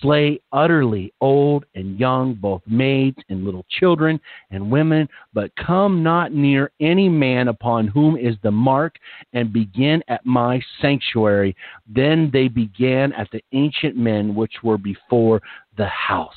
[0.00, 4.20] slay utterly old and young, both maids and little children
[4.50, 8.96] and women, but come not near any man upon whom is the mark,
[9.32, 11.56] and begin at my sanctuary.
[11.86, 15.40] Then they began at the ancient men which were before
[15.76, 16.34] the house.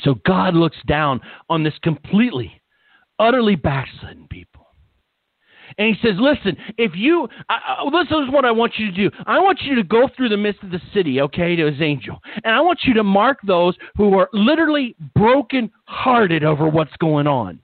[0.00, 2.60] So God looks down on this completely,
[3.18, 4.61] utterly backslidden people.
[5.78, 9.10] And he says, Listen, if you, uh, this is what I want you to do.
[9.26, 12.18] I want you to go through the midst of the city, okay, to his angel.
[12.44, 17.26] And I want you to mark those who are literally broken hearted over what's going
[17.26, 17.60] on.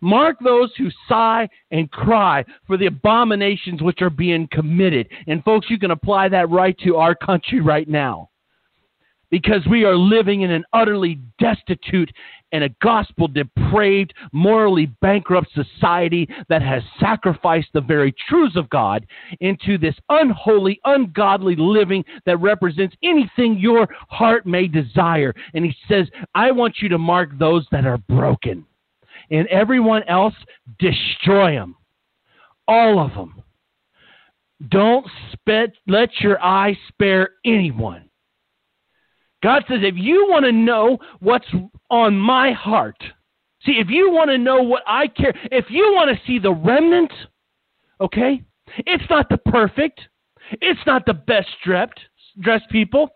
[0.00, 5.08] Mark those who sigh and cry for the abominations which are being committed.
[5.26, 8.28] And folks, you can apply that right to our country right now
[9.30, 12.10] because we are living in an utterly destitute
[12.56, 19.06] and a gospel depraved, morally bankrupt society that has sacrificed the very truths of God
[19.40, 25.34] into this unholy, ungodly living that represents anything your heart may desire.
[25.52, 28.64] And he says, I want you to mark those that are broken,
[29.30, 30.34] and everyone else,
[30.78, 31.76] destroy them.
[32.66, 33.42] All of them.
[34.70, 38.05] Don't spit, let your eye spare anyone.
[39.46, 41.46] God says, if you want to know what's
[41.88, 43.00] on my heart,
[43.64, 46.52] see, if you want to know what I care, if you want to see the
[46.52, 47.12] remnant,
[48.00, 48.42] okay,
[48.78, 50.00] it's not the perfect,
[50.50, 52.00] it's not the best dressed,
[52.40, 53.08] dressed people.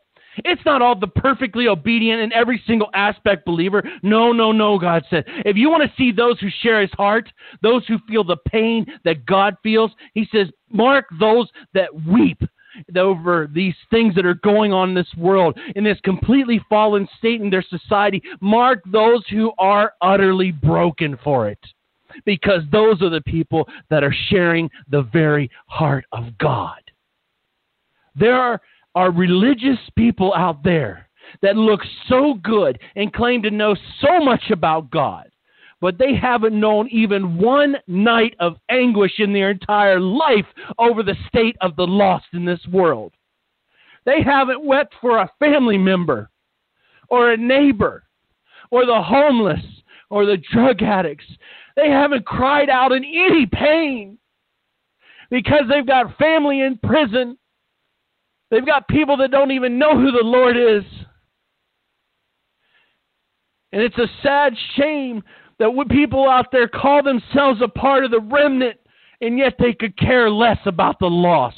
[0.45, 3.83] It's not all the perfectly obedient in every single aspect believer.
[4.05, 5.25] No, no, no, God said.
[5.45, 7.29] If you want to see those who share his heart,
[7.61, 12.41] those who feel the pain that God feels, he says, mark those that weep
[12.97, 17.41] over these things that are going on in this world, in this completely fallen state
[17.41, 18.23] in their society.
[18.41, 21.59] Mark those who are utterly broken for it.
[22.25, 26.81] Because those are the people that are sharing the very heart of God.
[28.17, 28.61] There are,
[28.97, 31.09] are religious people out there
[31.43, 35.31] that look so good and claim to know so much about God,
[35.81, 40.47] but they haven't known even one night of anguish in their entire life
[40.79, 43.13] over the state of the lost in this world.
[44.05, 46.31] They haven't wept for a family member
[47.09, 48.05] or a neighbor
[48.71, 49.65] or the homeless
[50.11, 51.25] or the drug addicts.
[51.77, 54.19] They haven't cried out in any pain
[55.31, 57.39] because they've got family in prison.
[58.51, 60.85] They've got people that don't even know who the Lord is.
[63.73, 65.23] And it's a sad shame
[65.61, 68.79] that people out there call themselves a part of the remnant,
[69.21, 71.57] and yet they could care less about the lost.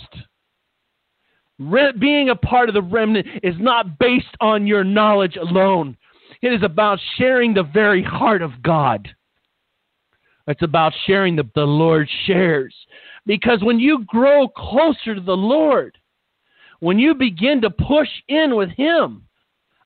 [1.61, 5.97] Re- being a part of the remnant is not based on your knowledge alone.
[6.43, 9.09] It is about sharing the very heart of God.
[10.49, 12.75] It's about sharing the, the Lord shares.
[13.25, 15.97] Because when you grow closer to the Lord,
[16.81, 19.29] when you begin to push in with Him,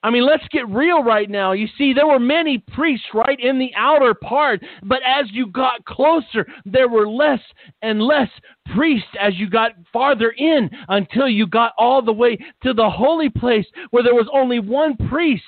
[0.03, 1.53] I mean, let's get real right now.
[1.53, 5.85] You see, there were many priests right in the outer part, but as you got
[5.85, 7.41] closer, there were less
[7.83, 8.29] and less
[8.75, 13.29] priests as you got farther in until you got all the way to the holy
[13.29, 15.45] place where there was only one priest,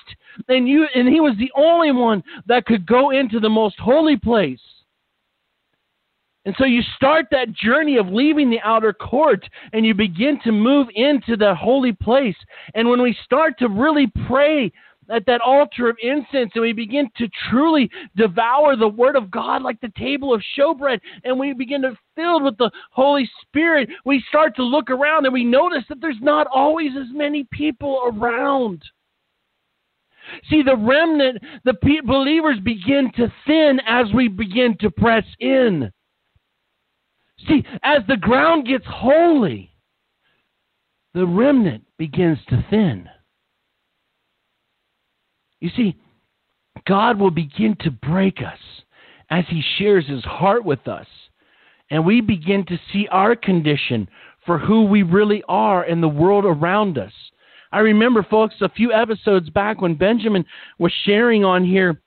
[0.47, 4.17] and you and he was the only one that could go into the most holy
[4.17, 4.59] place.
[6.45, 10.51] And so you start that journey of leaving the outer court and you begin to
[10.51, 12.37] move into the holy place.
[12.75, 14.71] And when we start to really pray
[15.09, 19.63] at that altar of incense and we begin to truly devour the word of God
[19.63, 24.23] like the table of showbread and we begin to fill with the Holy Spirit, we
[24.29, 28.81] start to look around and we notice that there's not always as many people around.
[30.49, 31.73] See, the remnant, the
[32.05, 35.91] believers begin to thin as we begin to press in.
[37.47, 39.71] See, as the ground gets holy,
[41.13, 43.07] the remnant begins to thin.
[45.59, 45.95] You see,
[46.87, 48.59] God will begin to break us
[49.29, 51.07] as He shares His heart with us,
[51.91, 54.07] and we begin to see our condition
[54.45, 57.11] for who we really are in the world around us.
[57.71, 60.45] I remember, folks, a few episodes back when Benjamin
[60.79, 62.01] was sharing on here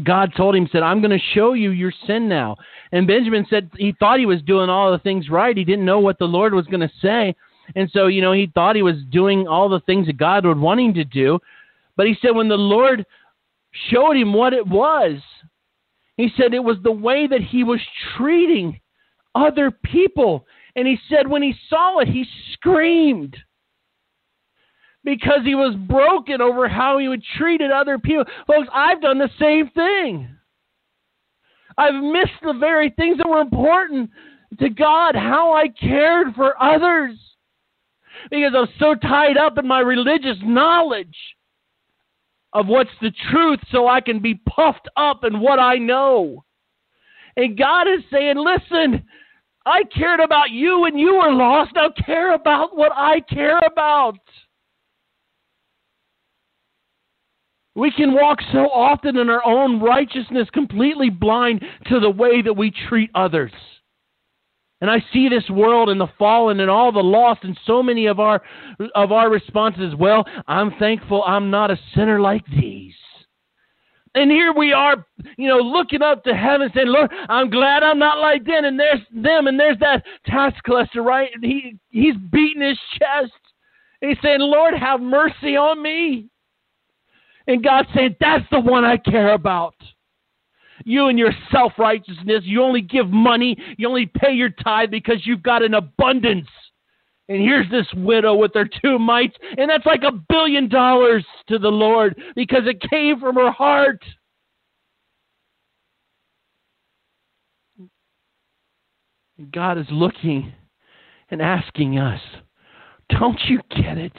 [0.00, 2.56] God told him, said, I'm going to show you your sin now.
[2.92, 5.56] And Benjamin said he thought he was doing all the things right.
[5.56, 7.34] He didn't know what the Lord was going to say.
[7.76, 10.58] And so, you know, he thought he was doing all the things that God would
[10.58, 11.38] want him to do.
[11.96, 13.04] But he said when the Lord
[13.90, 15.18] showed him what it was,
[16.16, 17.80] he said it was the way that he was
[18.16, 18.80] treating
[19.34, 20.46] other people.
[20.76, 23.36] And he said when he saw it, he screamed
[25.04, 28.24] because he was broken over how he would treated other people.
[28.46, 30.28] Folks, I've done the same thing.
[31.76, 34.10] I've missed the very things that were important
[34.58, 37.16] to God, how I cared for others.
[38.30, 41.16] Because I was so tied up in my religious knowledge
[42.52, 46.44] of what's the truth so I can be puffed up in what I know.
[47.36, 49.02] And God is saying, listen,
[49.64, 51.72] I cared about you when you were lost.
[51.74, 54.18] Now care about what I care about.
[57.74, 62.52] We can walk so often in our own righteousness, completely blind to the way that
[62.52, 63.52] we treat others.
[64.82, 68.06] And I see this world and the fallen and all the lost and so many
[68.06, 68.42] of our
[68.96, 72.94] of our responses, well, I'm thankful I'm not a sinner like these.
[74.14, 75.06] And here we are,
[75.38, 78.64] you know, looking up to heaven saying, Lord, I'm glad I'm not like them.
[78.64, 81.30] And there's them and there's that tax collector, right?
[81.32, 83.32] And he he's beating his chest.
[84.00, 86.28] He's saying, Lord, have mercy on me.
[87.46, 89.74] And God saying, That's the one I care about.
[90.84, 95.24] You and your self righteousness, you only give money, you only pay your tithe because
[95.24, 96.48] you've got an abundance.
[97.28, 101.58] And here's this widow with her two mites, and that's like a billion dollars to
[101.58, 104.02] the Lord because it came from her heart.
[109.50, 110.52] God is looking
[111.30, 112.20] and asking us,
[113.08, 114.12] Don't you get it?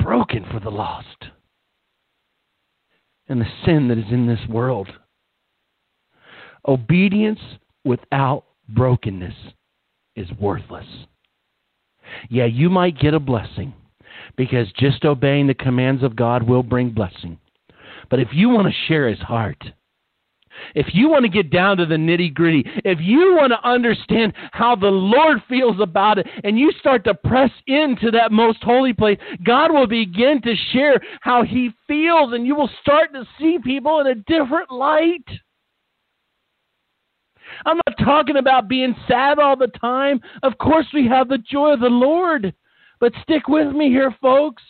[0.00, 1.26] Broken for the lost
[3.28, 4.88] and the sin that is in this world.
[6.66, 7.40] Obedience
[7.84, 9.34] without brokenness
[10.16, 10.86] is worthless.
[12.28, 13.74] Yeah, you might get a blessing
[14.36, 17.38] because just obeying the commands of God will bring blessing.
[18.10, 19.62] But if you want to share his heart,
[20.74, 24.32] if you want to get down to the nitty gritty, if you want to understand
[24.52, 28.92] how the Lord feels about it, and you start to press into that most holy
[28.92, 33.58] place, God will begin to share how He feels, and you will start to see
[33.62, 35.24] people in a different light.
[37.64, 40.20] I'm not talking about being sad all the time.
[40.42, 42.54] Of course, we have the joy of the Lord.
[43.00, 44.62] But stick with me here, folks.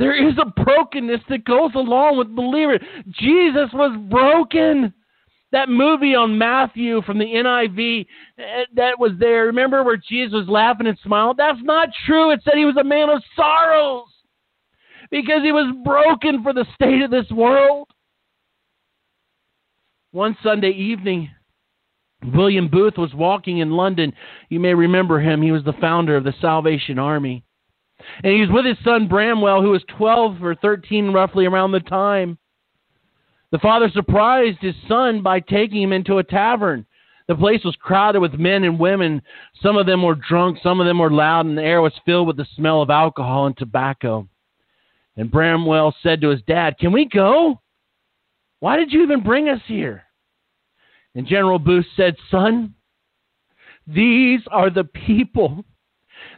[0.00, 2.80] There is a brokenness that goes along with believers.
[3.10, 4.94] Jesus was broken.
[5.52, 8.06] That movie on Matthew from the NIV
[8.38, 8.42] eh,
[8.76, 11.34] that was there, remember where Jesus was laughing and smiling?
[11.36, 12.30] That's not true.
[12.30, 14.06] It said he was a man of sorrows
[15.10, 17.86] because he was broken for the state of this world.
[20.12, 21.28] One Sunday evening,
[22.32, 24.14] William Booth was walking in London.
[24.48, 25.42] You may remember him.
[25.42, 27.44] He was the founder of the Salvation Army.
[28.22, 31.80] And he was with his son Bramwell, who was 12 or 13 roughly around the
[31.80, 32.38] time.
[33.52, 36.86] The father surprised his son by taking him into a tavern.
[37.26, 39.22] The place was crowded with men and women.
[39.62, 42.26] Some of them were drunk, some of them were loud, and the air was filled
[42.26, 44.28] with the smell of alcohol and tobacco.
[45.16, 47.60] And Bramwell said to his dad, Can we go?
[48.60, 50.04] Why did you even bring us here?
[51.14, 52.74] And General Booth said, Son,
[53.86, 55.64] these are the people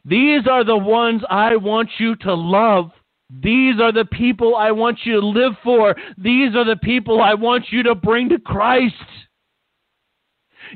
[0.05, 2.91] these are the ones I want you to love.
[3.31, 5.95] These are the people I want you to live for.
[6.19, 8.95] These are the people I want you to bring to Christ.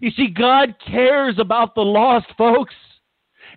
[0.01, 2.75] You see, God cares about the lost folks,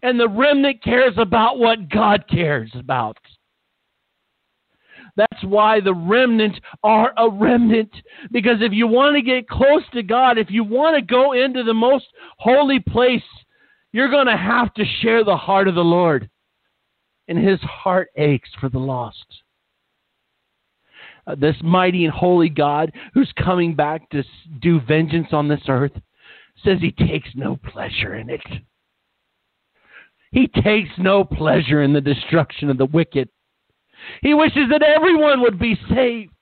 [0.01, 3.17] and the remnant cares about what God cares about.
[5.15, 7.91] That's why the remnant are a remnant.
[8.31, 11.63] Because if you want to get close to God, if you want to go into
[11.63, 12.05] the most
[12.37, 13.23] holy place,
[13.91, 16.29] you're going to have to share the heart of the Lord.
[17.27, 19.25] And his heart aches for the lost.
[21.27, 24.23] Uh, this mighty and holy God who's coming back to
[24.61, 25.91] do vengeance on this earth
[26.63, 28.41] says he takes no pleasure in it.
[30.31, 33.29] He takes no pleasure in the destruction of the wicked.
[34.21, 36.38] He wishes that everyone would be saved.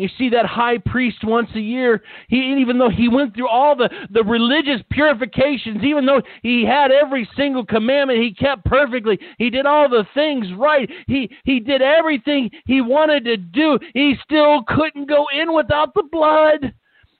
[0.00, 3.76] You see that high priest once a year, he even though he went through all
[3.76, 9.50] the, the religious purifications, even though he had every single commandment he kept perfectly, he
[9.50, 14.62] did all the things right, he he did everything he wanted to do, he still
[14.66, 16.72] couldn't go in without the blood.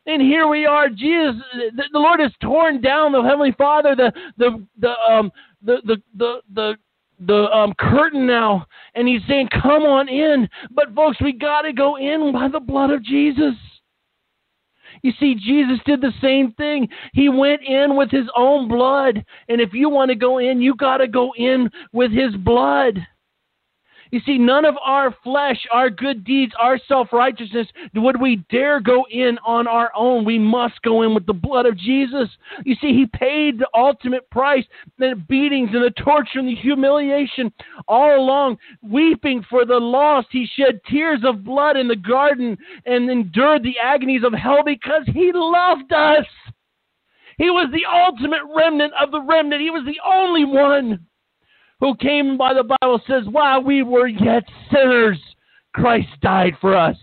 [0.07, 4.67] And here we are, Jesus the, Lord has torn down the Heavenly Father, the the
[4.79, 5.31] the um
[5.63, 6.77] the the the, the
[7.27, 11.73] the um, curtain now, and he's saying, "Come on in." But folks, we got to
[11.73, 13.55] go in by the blood of Jesus.
[15.03, 16.89] You see, Jesus did the same thing.
[17.13, 20.75] He went in with his own blood, and if you want to go in, you
[20.75, 22.99] got to go in with his blood.
[24.11, 28.81] You see, none of our flesh, our good deeds, our self righteousness would we dare
[28.81, 30.25] go in on our own.
[30.25, 32.29] We must go in with the blood of Jesus.
[32.65, 34.65] You see, He paid the ultimate price,
[34.99, 37.53] the beatings and the torture and the humiliation
[37.87, 40.29] all along, weeping for the lost.
[40.31, 42.57] He shed tears of blood in the garden
[42.87, 46.27] and endured the agonies of hell because He loved us.
[47.39, 49.63] He was the ultimate remnant of the remnant.
[49.63, 51.07] He was the only one
[51.81, 55.19] who came by the Bible says, while we were yet sinners,
[55.75, 56.97] Christ died for us.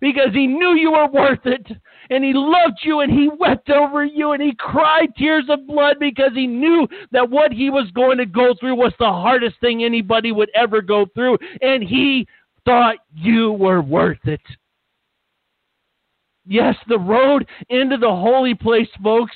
[0.00, 1.66] Because he knew you were worth it.
[2.10, 5.96] And he loved you and he wept over you and he cried tears of blood
[5.98, 9.82] because he knew that what he was going to go through was the hardest thing
[9.82, 11.38] anybody would ever go through.
[11.60, 12.26] And he
[12.64, 14.40] thought you were worth it.
[16.46, 19.34] Yes, the road into the holy place, folks,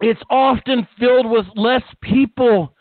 [0.00, 2.74] it's often filled with less people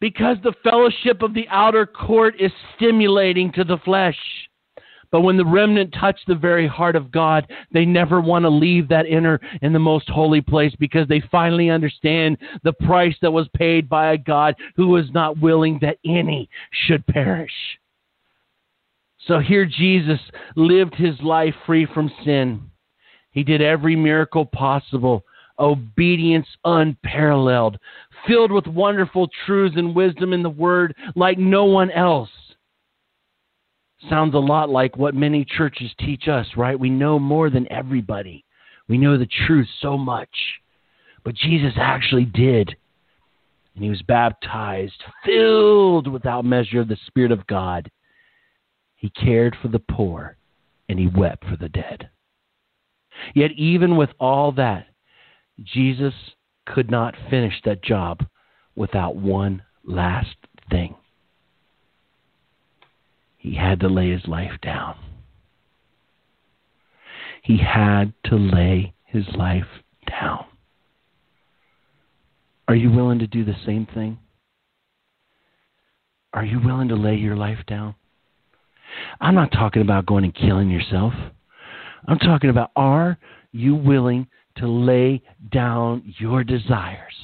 [0.00, 4.18] because the fellowship of the outer court is stimulating to the flesh.
[5.10, 8.88] But when the remnant touch the very heart of God, they never want to leave
[8.88, 13.48] that inner and the most holy place because they finally understand the price that was
[13.54, 16.50] paid by a God who was not willing that any
[16.86, 17.52] should perish.
[19.26, 20.20] So here Jesus
[20.54, 22.62] lived his life free from sin.
[23.30, 25.24] He did every miracle possible,
[25.58, 27.78] obedience unparalleled,
[28.26, 32.30] filled with wonderful truths and wisdom in the Word like no one else.
[34.08, 36.78] Sounds a lot like what many churches teach us, right?
[36.78, 38.44] We know more than everybody.
[38.88, 40.28] We know the truth so much.
[41.24, 42.76] But Jesus actually did.
[43.74, 47.90] And he was baptized, filled without measure of the Spirit of God.
[48.94, 50.36] He cared for the poor,
[50.88, 52.08] and he wept for the dead.
[53.34, 54.86] Yet, even with all that,
[55.62, 56.14] Jesus
[56.66, 58.24] could not finish that job
[58.74, 60.36] without one last
[60.70, 60.94] thing.
[63.38, 64.96] He had to lay his life down.
[67.42, 69.68] He had to lay his life
[70.08, 70.44] down.
[72.68, 74.18] Are you willing to do the same thing?
[76.32, 77.94] Are you willing to lay your life down?
[79.20, 81.12] I'm not talking about going and killing yourself.
[82.08, 83.16] I'm talking about are
[83.52, 84.26] you willing
[84.56, 87.14] to lay down your desires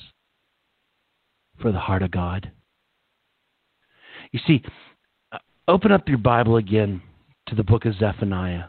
[1.61, 2.51] for the heart of God.
[4.33, 4.63] You see,
[5.33, 7.03] uh, open up your Bible again
[7.49, 8.65] to the book of Zephaniah.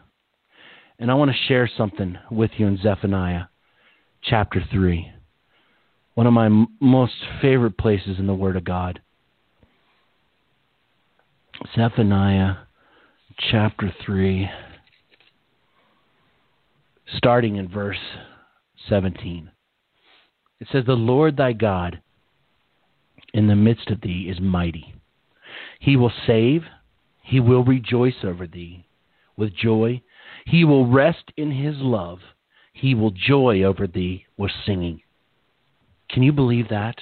[1.00, 3.46] And I want to share something with you in Zephaniah
[4.24, 5.12] chapter 3.
[6.16, 9.02] One of my m- most favorite places in the Word of God.
[11.76, 12.56] Zephaniah
[13.52, 14.50] chapter 3,
[17.18, 17.98] starting in verse
[18.90, 19.52] 17.
[20.60, 22.02] It says, The Lord thy God
[23.34, 24.94] in the midst of thee is mighty.
[25.80, 26.64] He will save,
[27.22, 28.86] he will rejoice over thee
[29.38, 30.02] with joy.
[30.46, 32.20] He will rest in his love.
[32.74, 35.02] He will joy over thee with singing.
[36.10, 36.96] Can you believe that?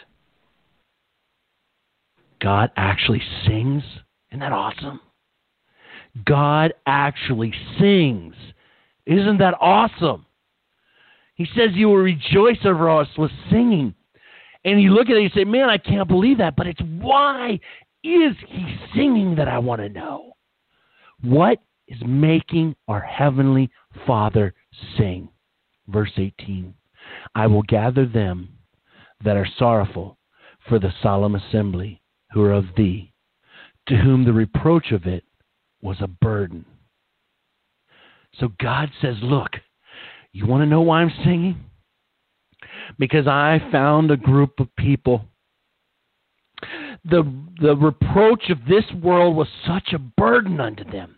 [2.39, 3.83] God actually sings.
[4.31, 4.99] Isn't that awesome?
[6.25, 8.35] God actually sings.
[9.05, 10.25] Isn't that awesome?
[11.41, 13.95] He says you will rejoice over us with singing.
[14.63, 16.55] And you look at it and you say, Man, I can't believe that.
[16.55, 17.59] But it's why
[18.03, 20.33] is he singing that I want to know?
[21.23, 23.71] What is making our Heavenly
[24.05, 24.53] Father
[24.97, 25.29] sing?
[25.87, 26.75] Verse 18
[27.33, 28.49] I will gather them
[29.23, 30.19] that are sorrowful
[30.69, 33.13] for the solemn assembly who are of thee,
[33.87, 35.23] to whom the reproach of it
[35.81, 36.65] was a burden.
[38.39, 39.53] So God says, Look,
[40.33, 41.57] you want to know why I'm singing?
[42.97, 45.25] Because I found a group of people.
[47.05, 47.23] The,
[47.59, 51.15] the reproach of this world was such a burden unto them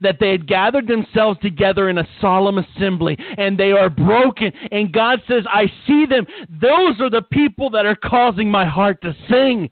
[0.00, 4.52] that they had gathered themselves together in a solemn assembly and they are broken.
[4.70, 6.26] And God says, I see them.
[6.60, 9.70] Those are the people that are causing my heart to sing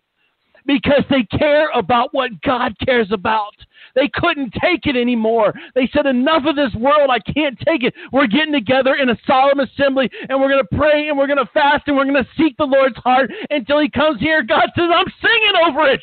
[0.66, 3.54] because they care about what God cares about.
[3.94, 5.54] They couldn't take it anymore.
[5.74, 7.10] They said, Enough of this world.
[7.10, 7.94] I can't take it.
[8.12, 11.44] We're getting together in a solemn assembly and we're going to pray and we're going
[11.44, 14.42] to fast and we're going to seek the Lord's heart until He comes here.
[14.42, 16.00] God says, I'm singing over it.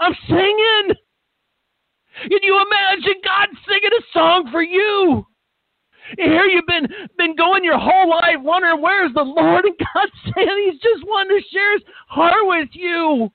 [0.00, 0.96] I'm singing.
[2.22, 5.26] Can you imagine God singing a song for you?
[6.18, 10.70] Here you've been been going your whole life wondering where's the Lord, and God saying
[10.70, 13.30] He's just wanting to share His heart with you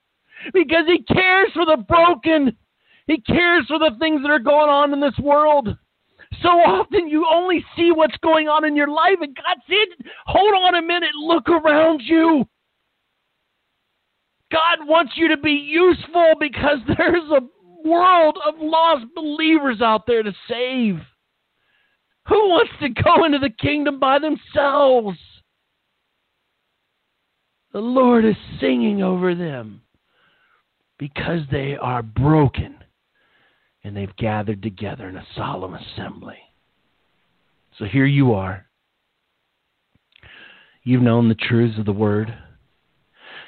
[0.54, 2.56] because He cares for the broken.
[3.08, 5.70] He cares for the things that are going on in this world.
[6.44, 10.54] So often you only see what's going on in your life, and God said, Hold
[10.54, 12.46] on a minute, look around you.
[14.52, 20.24] God wants you to be useful because there's a world of lost believers out there
[20.24, 21.00] to save.
[22.28, 25.18] Who wants to go into the kingdom by themselves?
[27.74, 29.82] The Lord is singing over them
[31.00, 32.76] because they are broken
[33.84, 36.38] and they've gathered together in a solemn assembly.
[37.80, 38.66] So here you are.
[40.84, 42.34] You've known the truths of the word.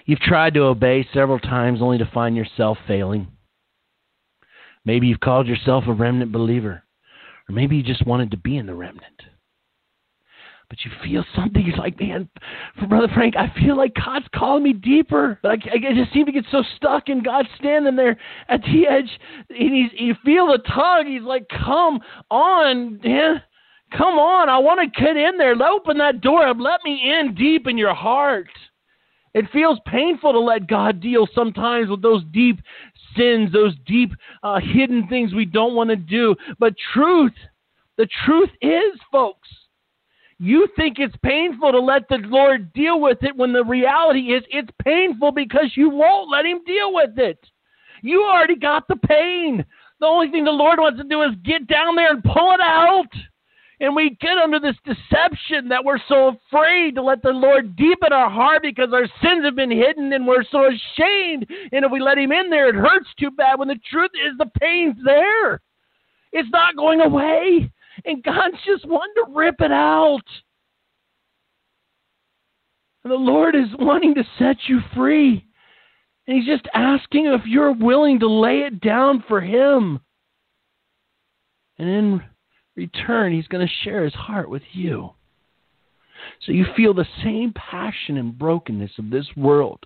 [0.05, 3.27] You've tried to obey several times only to find yourself failing.
[4.85, 6.83] Maybe you've called yourself a remnant believer,
[7.47, 9.21] or maybe you just wanted to be in the remnant.
[10.71, 11.65] But you feel something.
[11.65, 12.29] You're like, man,
[12.79, 15.37] for Brother Frank, I feel like God's calling me deeper.
[15.43, 18.17] But I, I just seem to get so stuck, and God's standing there
[18.47, 19.09] at the edge.
[19.49, 21.07] And he's, you feel the tug.
[21.07, 21.99] He's like, come
[22.29, 23.41] on, man.
[23.97, 24.47] Come on.
[24.47, 25.61] I want to get in there.
[25.61, 26.47] Open that door.
[26.53, 28.47] Let me in deep in your heart.
[29.33, 32.61] It feels painful to let God deal sometimes with those deep
[33.17, 36.33] sins, those deep uh, hidden things we don't want to do.
[36.59, 37.33] But truth,
[37.97, 39.49] the truth is, folks,
[40.41, 44.41] you think it's painful to let the Lord deal with it when the reality is
[44.49, 47.37] it's painful because you won't let Him deal with it.
[48.01, 49.63] You already got the pain.
[49.99, 52.59] The only thing the Lord wants to do is get down there and pull it
[52.59, 53.05] out.
[53.81, 58.11] And we get under this deception that we're so afraid to let the Lord deepen
[58.11, 61.45] our heart because our sins have been hidden and we're so ashamed.
[61.71, 64.35] And if we let Him in there, it hurts too bad when the truth is
[64.39, 65.61] the pain's there.
[66.31, 67.71] It's not going away.
[68.05, 70.21] And God's just wanting to rip it out.
[73.03, 75.45] And the Lord is wanting to set you free.
[76.27, 79.99] And He's just asking if you're willing to lay it down for Him.
[81.77, 82.21] And in
[82.75, 85.11] return, He's going to share His heart with you.
[86.45, 89.85] So you feel the same passion and brokenness of this world.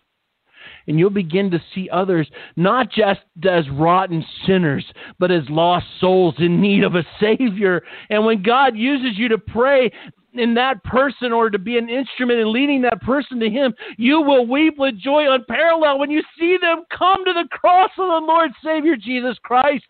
[0.88, 4.86] And you'll begin to see others not just as rotten sinners,
[5.19, 7.83] but as lost souls in need of a Savior.
[8.09, 9.91] And when God uses you to pray,
[10.38, 14.21] in that person or to be an instrument in leading that person to Him, you
[14.21, 18.25] will weep with joy unparalleled when you see them come to the cross of the
[18.27, 19.86] Lord Savior Jesus Christ.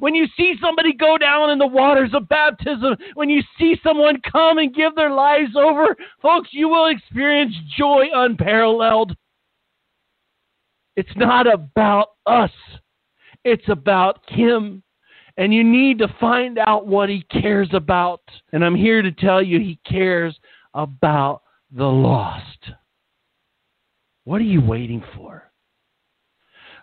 [0.00, 4.20] When you see somebody go down in the waters of baptism, when you see someone
[4.30, 9.16] come and give their lives over, folks, you will experience joy unparalleled.
[10.98, 12.50] It's not about us,
[13.44, 14.82] it's about Him.
[15.36, 18.20] And you need to find out what He cares about.
[18.52, 20.36] And I'm here to tell you, He cares
[20.74, 22.72] about the lost.
[24.24, 25.44] What are you waiting for?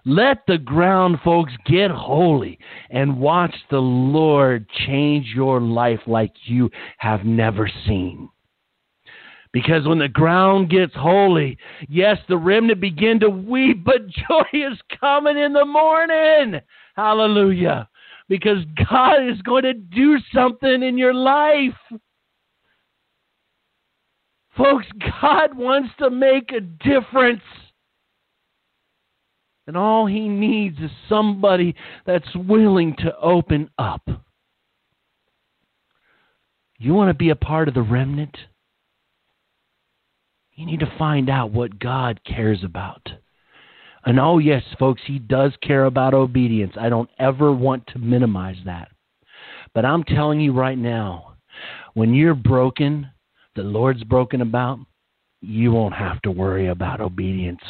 [0.05, 2.57] Let the ground folks get holy
[2.89, 8.30] and watch the Lord change your life like you have never seen.
[9.56, 14.78] Because when the ground gets holy, yes, the remnant begin to weep, but joy is
[14.99, 16.60] coming in the morning.
[16.97, 17.88] Hallelujah.
[18.28, 18.58] Because
[18.89, 21.72] God is going to do something in your life.
[24.58, 24.88] Folks,
[25.22, 27.39] God wants to make a difference.
[29.68, 31.76] And all he needs is somebody
[32.06, 34.01] that's willing to open up.
[36.78, 38.36] You want to be a part of the remnant?
[40.56, 43.06] You need to find out what God cares about.
[44.06, 46.74] And oh, yes, folks, He does care about obedience.
[46.80, 48.89] I don't ever want to minimize that.
[49.74, 51.36] But I'm telling you right now,
[51.93, 53.10] when you're broken,
[53.56, 54.80] the Lord's broken about,
[55.41, 57.62] you won't have to worry about obedience.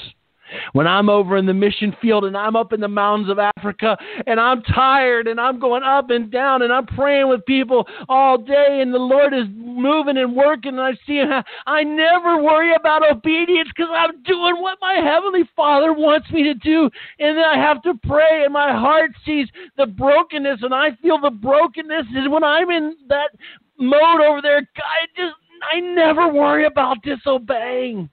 [0.74, 3.98] When I'm over in the mission field and I'm up in the mountains of Africa
[4.28, 8.38] and I'm tired and I'm going up and down and I'm praying with people all
[8.38, 12.74] day and the Lord is moving and working and I see him, I never worry
[12.76, 16.90] about obedience because I'm doing what my Heavenly Father wants me to do.
[17.20, 21.20] And then I have to pray and my heart sees the brokenness and I feel
[21.20, 22.06] the brokenness.
[22.14, 23.32] And when I'm in that
[23.80, 25.36] mode over there, I just,
[25.74, 28.10] I never worry about disobeying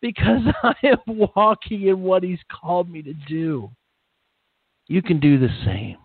[0.00, 3.70] because I am walking in what He's called me to do.
[4.86, 5.96] You can do the same.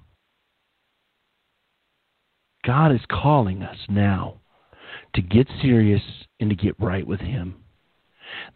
[2.65, 4.41] God is calling us now
[5.15, 6.01] to get serious
[6.39, 7.55] and to get right with Him.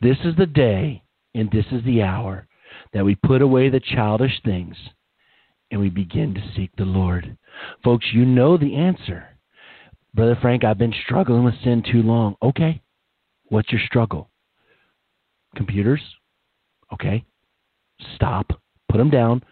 [0.02, 2.48] This is the day and this is the hour
[2.94, 4.76] that we put away the childish things
[5.72, 7.38] and we begin to seek the Lord.
[7.84, 9.28] Folks, you know the answer.
[10.14, 12.36] Brother Frank, I've been struggling with sin too long.
[12.42, 12.82] Okay.
[13.46, 14.30] What's your struggle?
[15.56, 16.02] Computers.
[16.94, 17.24] Okay.
[18.16, 18.52] Stop.
[18.90, 19.44] Put them down.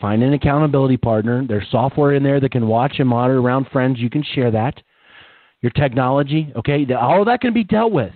[0.00, 1.44] Find an accountability partner.
[1.46, 3.98] There's software in there that can watch and monitor around friends.
[3.98, 4.80] You can share that.
[5.60, 8.12] Your technology, okay, all of that can be dealt with.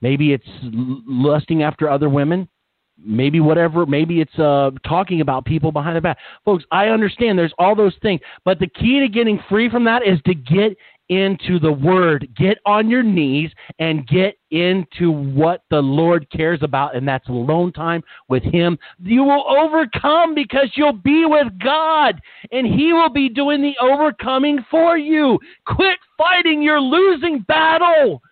[0.00, 2.48] Maybe it's lusting after other women.
[2.96, 3.84] Maybe whatever.
[3.84, 6.18] Maybe it's uh, talking about people behind the back.
[6.44, 10.06] Folks, I understand there's all those things, but the key to getting free from that
[10.06, 10.76] is to get
[11.08, 12.28] into the Word.
[12.36, 17.72] Get on your knees and get into what the Lord cares about, and that's alone
[17.72, 18.78] time with Him.
[19.02, 22.20] You will overcome because you'll be with God,
[22.52, 25.38] and He will be doing the overcoming for you.
[25.66, 28.22] Quit fighting your losing battle.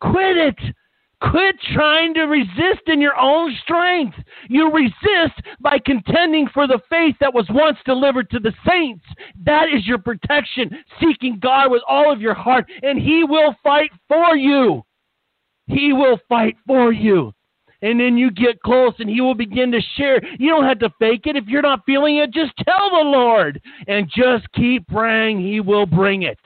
[0.00, 0.58] Quit it.
[1.22, 4.16] Quit trying to resist in your own strength.
[4.48, 9.04] You resist by contending for the faith that was once delivered to the saints.
[9.44, 13.90] That is your protection, seeking God with all of your heart, and He will fight
[14.08, 14.84] for you.
[15.66, 17.32] He will fight for you.
[17.82, 20.20] And then you get close and he will begin to share.
[20.38, 21.36] You don't have to fake it.
[21.36, 25.40] If you're not feeling it, just tell the Lord and just keep praying.
[25.40, 26.38] He will bring it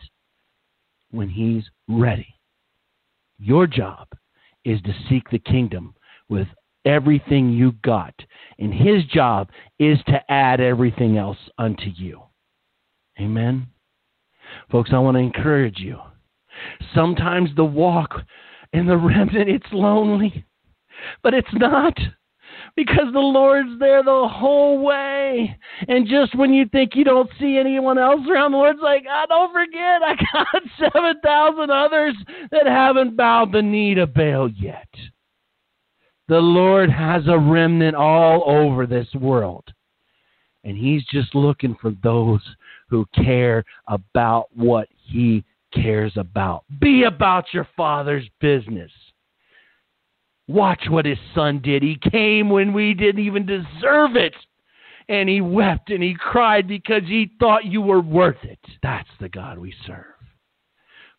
[1.12, 2.34] when he's ready.
[3.38, 4.08] Your job
[4.70, 5.94] is to seek the kingdom
[6.28, 6.46] with
[6.84, 8.14] everything you got.
[8.58, 12.22] And his job is to add everything else unto you.
[13.20, 13.66] Amen.
[14.70, 15.98] Folks, I want to encourage you.
[16.94, 18.14] Sometimes the walk
[18.72, 20.44] in the remnant, it's lonely,
[21.22, 21.96] but it's not
[22.76, 25.56] because the Lord's there the whole way.
[25.88, 29.24] And just when you think you don't see anyone else around, the Lord's like, oh,
[29.28, 32.14] don't forget, I got 7,000 others
[32.50, 34.88] that haven't bowed the knee to Baal yet.
[36.28, 39.64] The Lord has a remnant all over this world.
[40.62, 42.40] And He's just looking for those
[42.88, 46.64] who care about what He cares about.
[46.80, 48.90] Be about your Father's business.
[50.50, 51.80] Watch what his son did.
[51.80, 54.34] He came when we didn't even deserve it.
[55.08, 58.58] And he wept and he cried because he thought you were worth it.
[58.82, 60.06] That's the God we serve.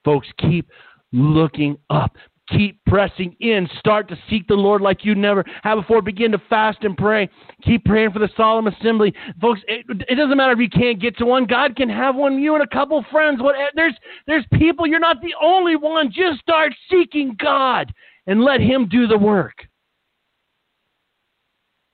[0.04, 0.70] Folks, keep
[1.14, 2.18] looking up.
[2.50, 3.70] Keep pressing in.
[3.80, 6.02] Start to seek the Lord like you never have before.
[6.02, 7.30] Begin to fast and pray.
[7.64, 9.14] Keep praying for the solemn assembly.
[9.40, 11.46] Folks, it, it doesn't matter if you can't get to one.
[11.46, 12.38] God can have one.
[12.38, 13.42] You and a couple friends.
[13.42, 13.96] What, there's,
[14.28, 14.86] there's people.
[14.86, 16.12] You're not the only one.
[16.12, 17.94] Just start seeking God
[18.28, 19.56] and let Him do the work.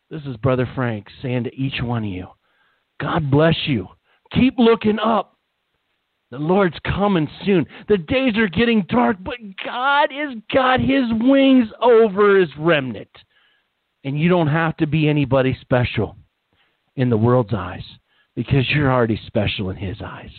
[0.10, 2.28] This is Brother Frank saying to each one of you
[3.00, 3.88] God bless you.
[4.34, 5.38] Keep looking up.
[6.32, 7.66] The Lord's coming soon.
[7.88, 13.10] The days are getting dark, but God has got His wings over His remnant.
[14.04, 16.18] And you don't have to be anybody special
[16.96, 17.84] in the world's eyes
[18.36, 20.32] because you're already special in His eyes.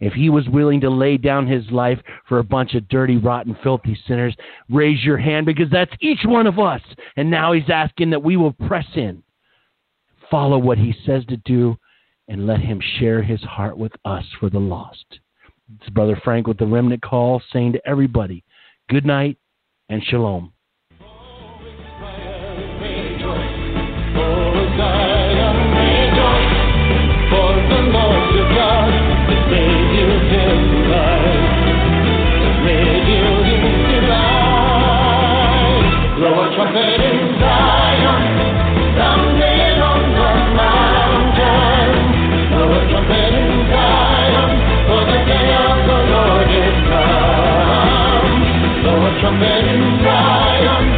[0.00, 3.56] If He was willing to lay down His life for a bunch of dirty, rotten,
[3.62, 4.36] filthy sinners,
[4.68, 6.82] raise your hand because that's each one of us.
[7.16, 9.22] And now He's asking that we will press in,
[10.30, 11.76] follow what He says to do,
[12.28, 15.20] and let Him share His heart with us for the lost.
[15.80, 18.44] It's Brother Frank with the Remnant Call saying to everybody,
[18.88, 19.36] good night
[19.88, 20.52] and shalom.
[49.28, 50.97] A trumpet in Zion,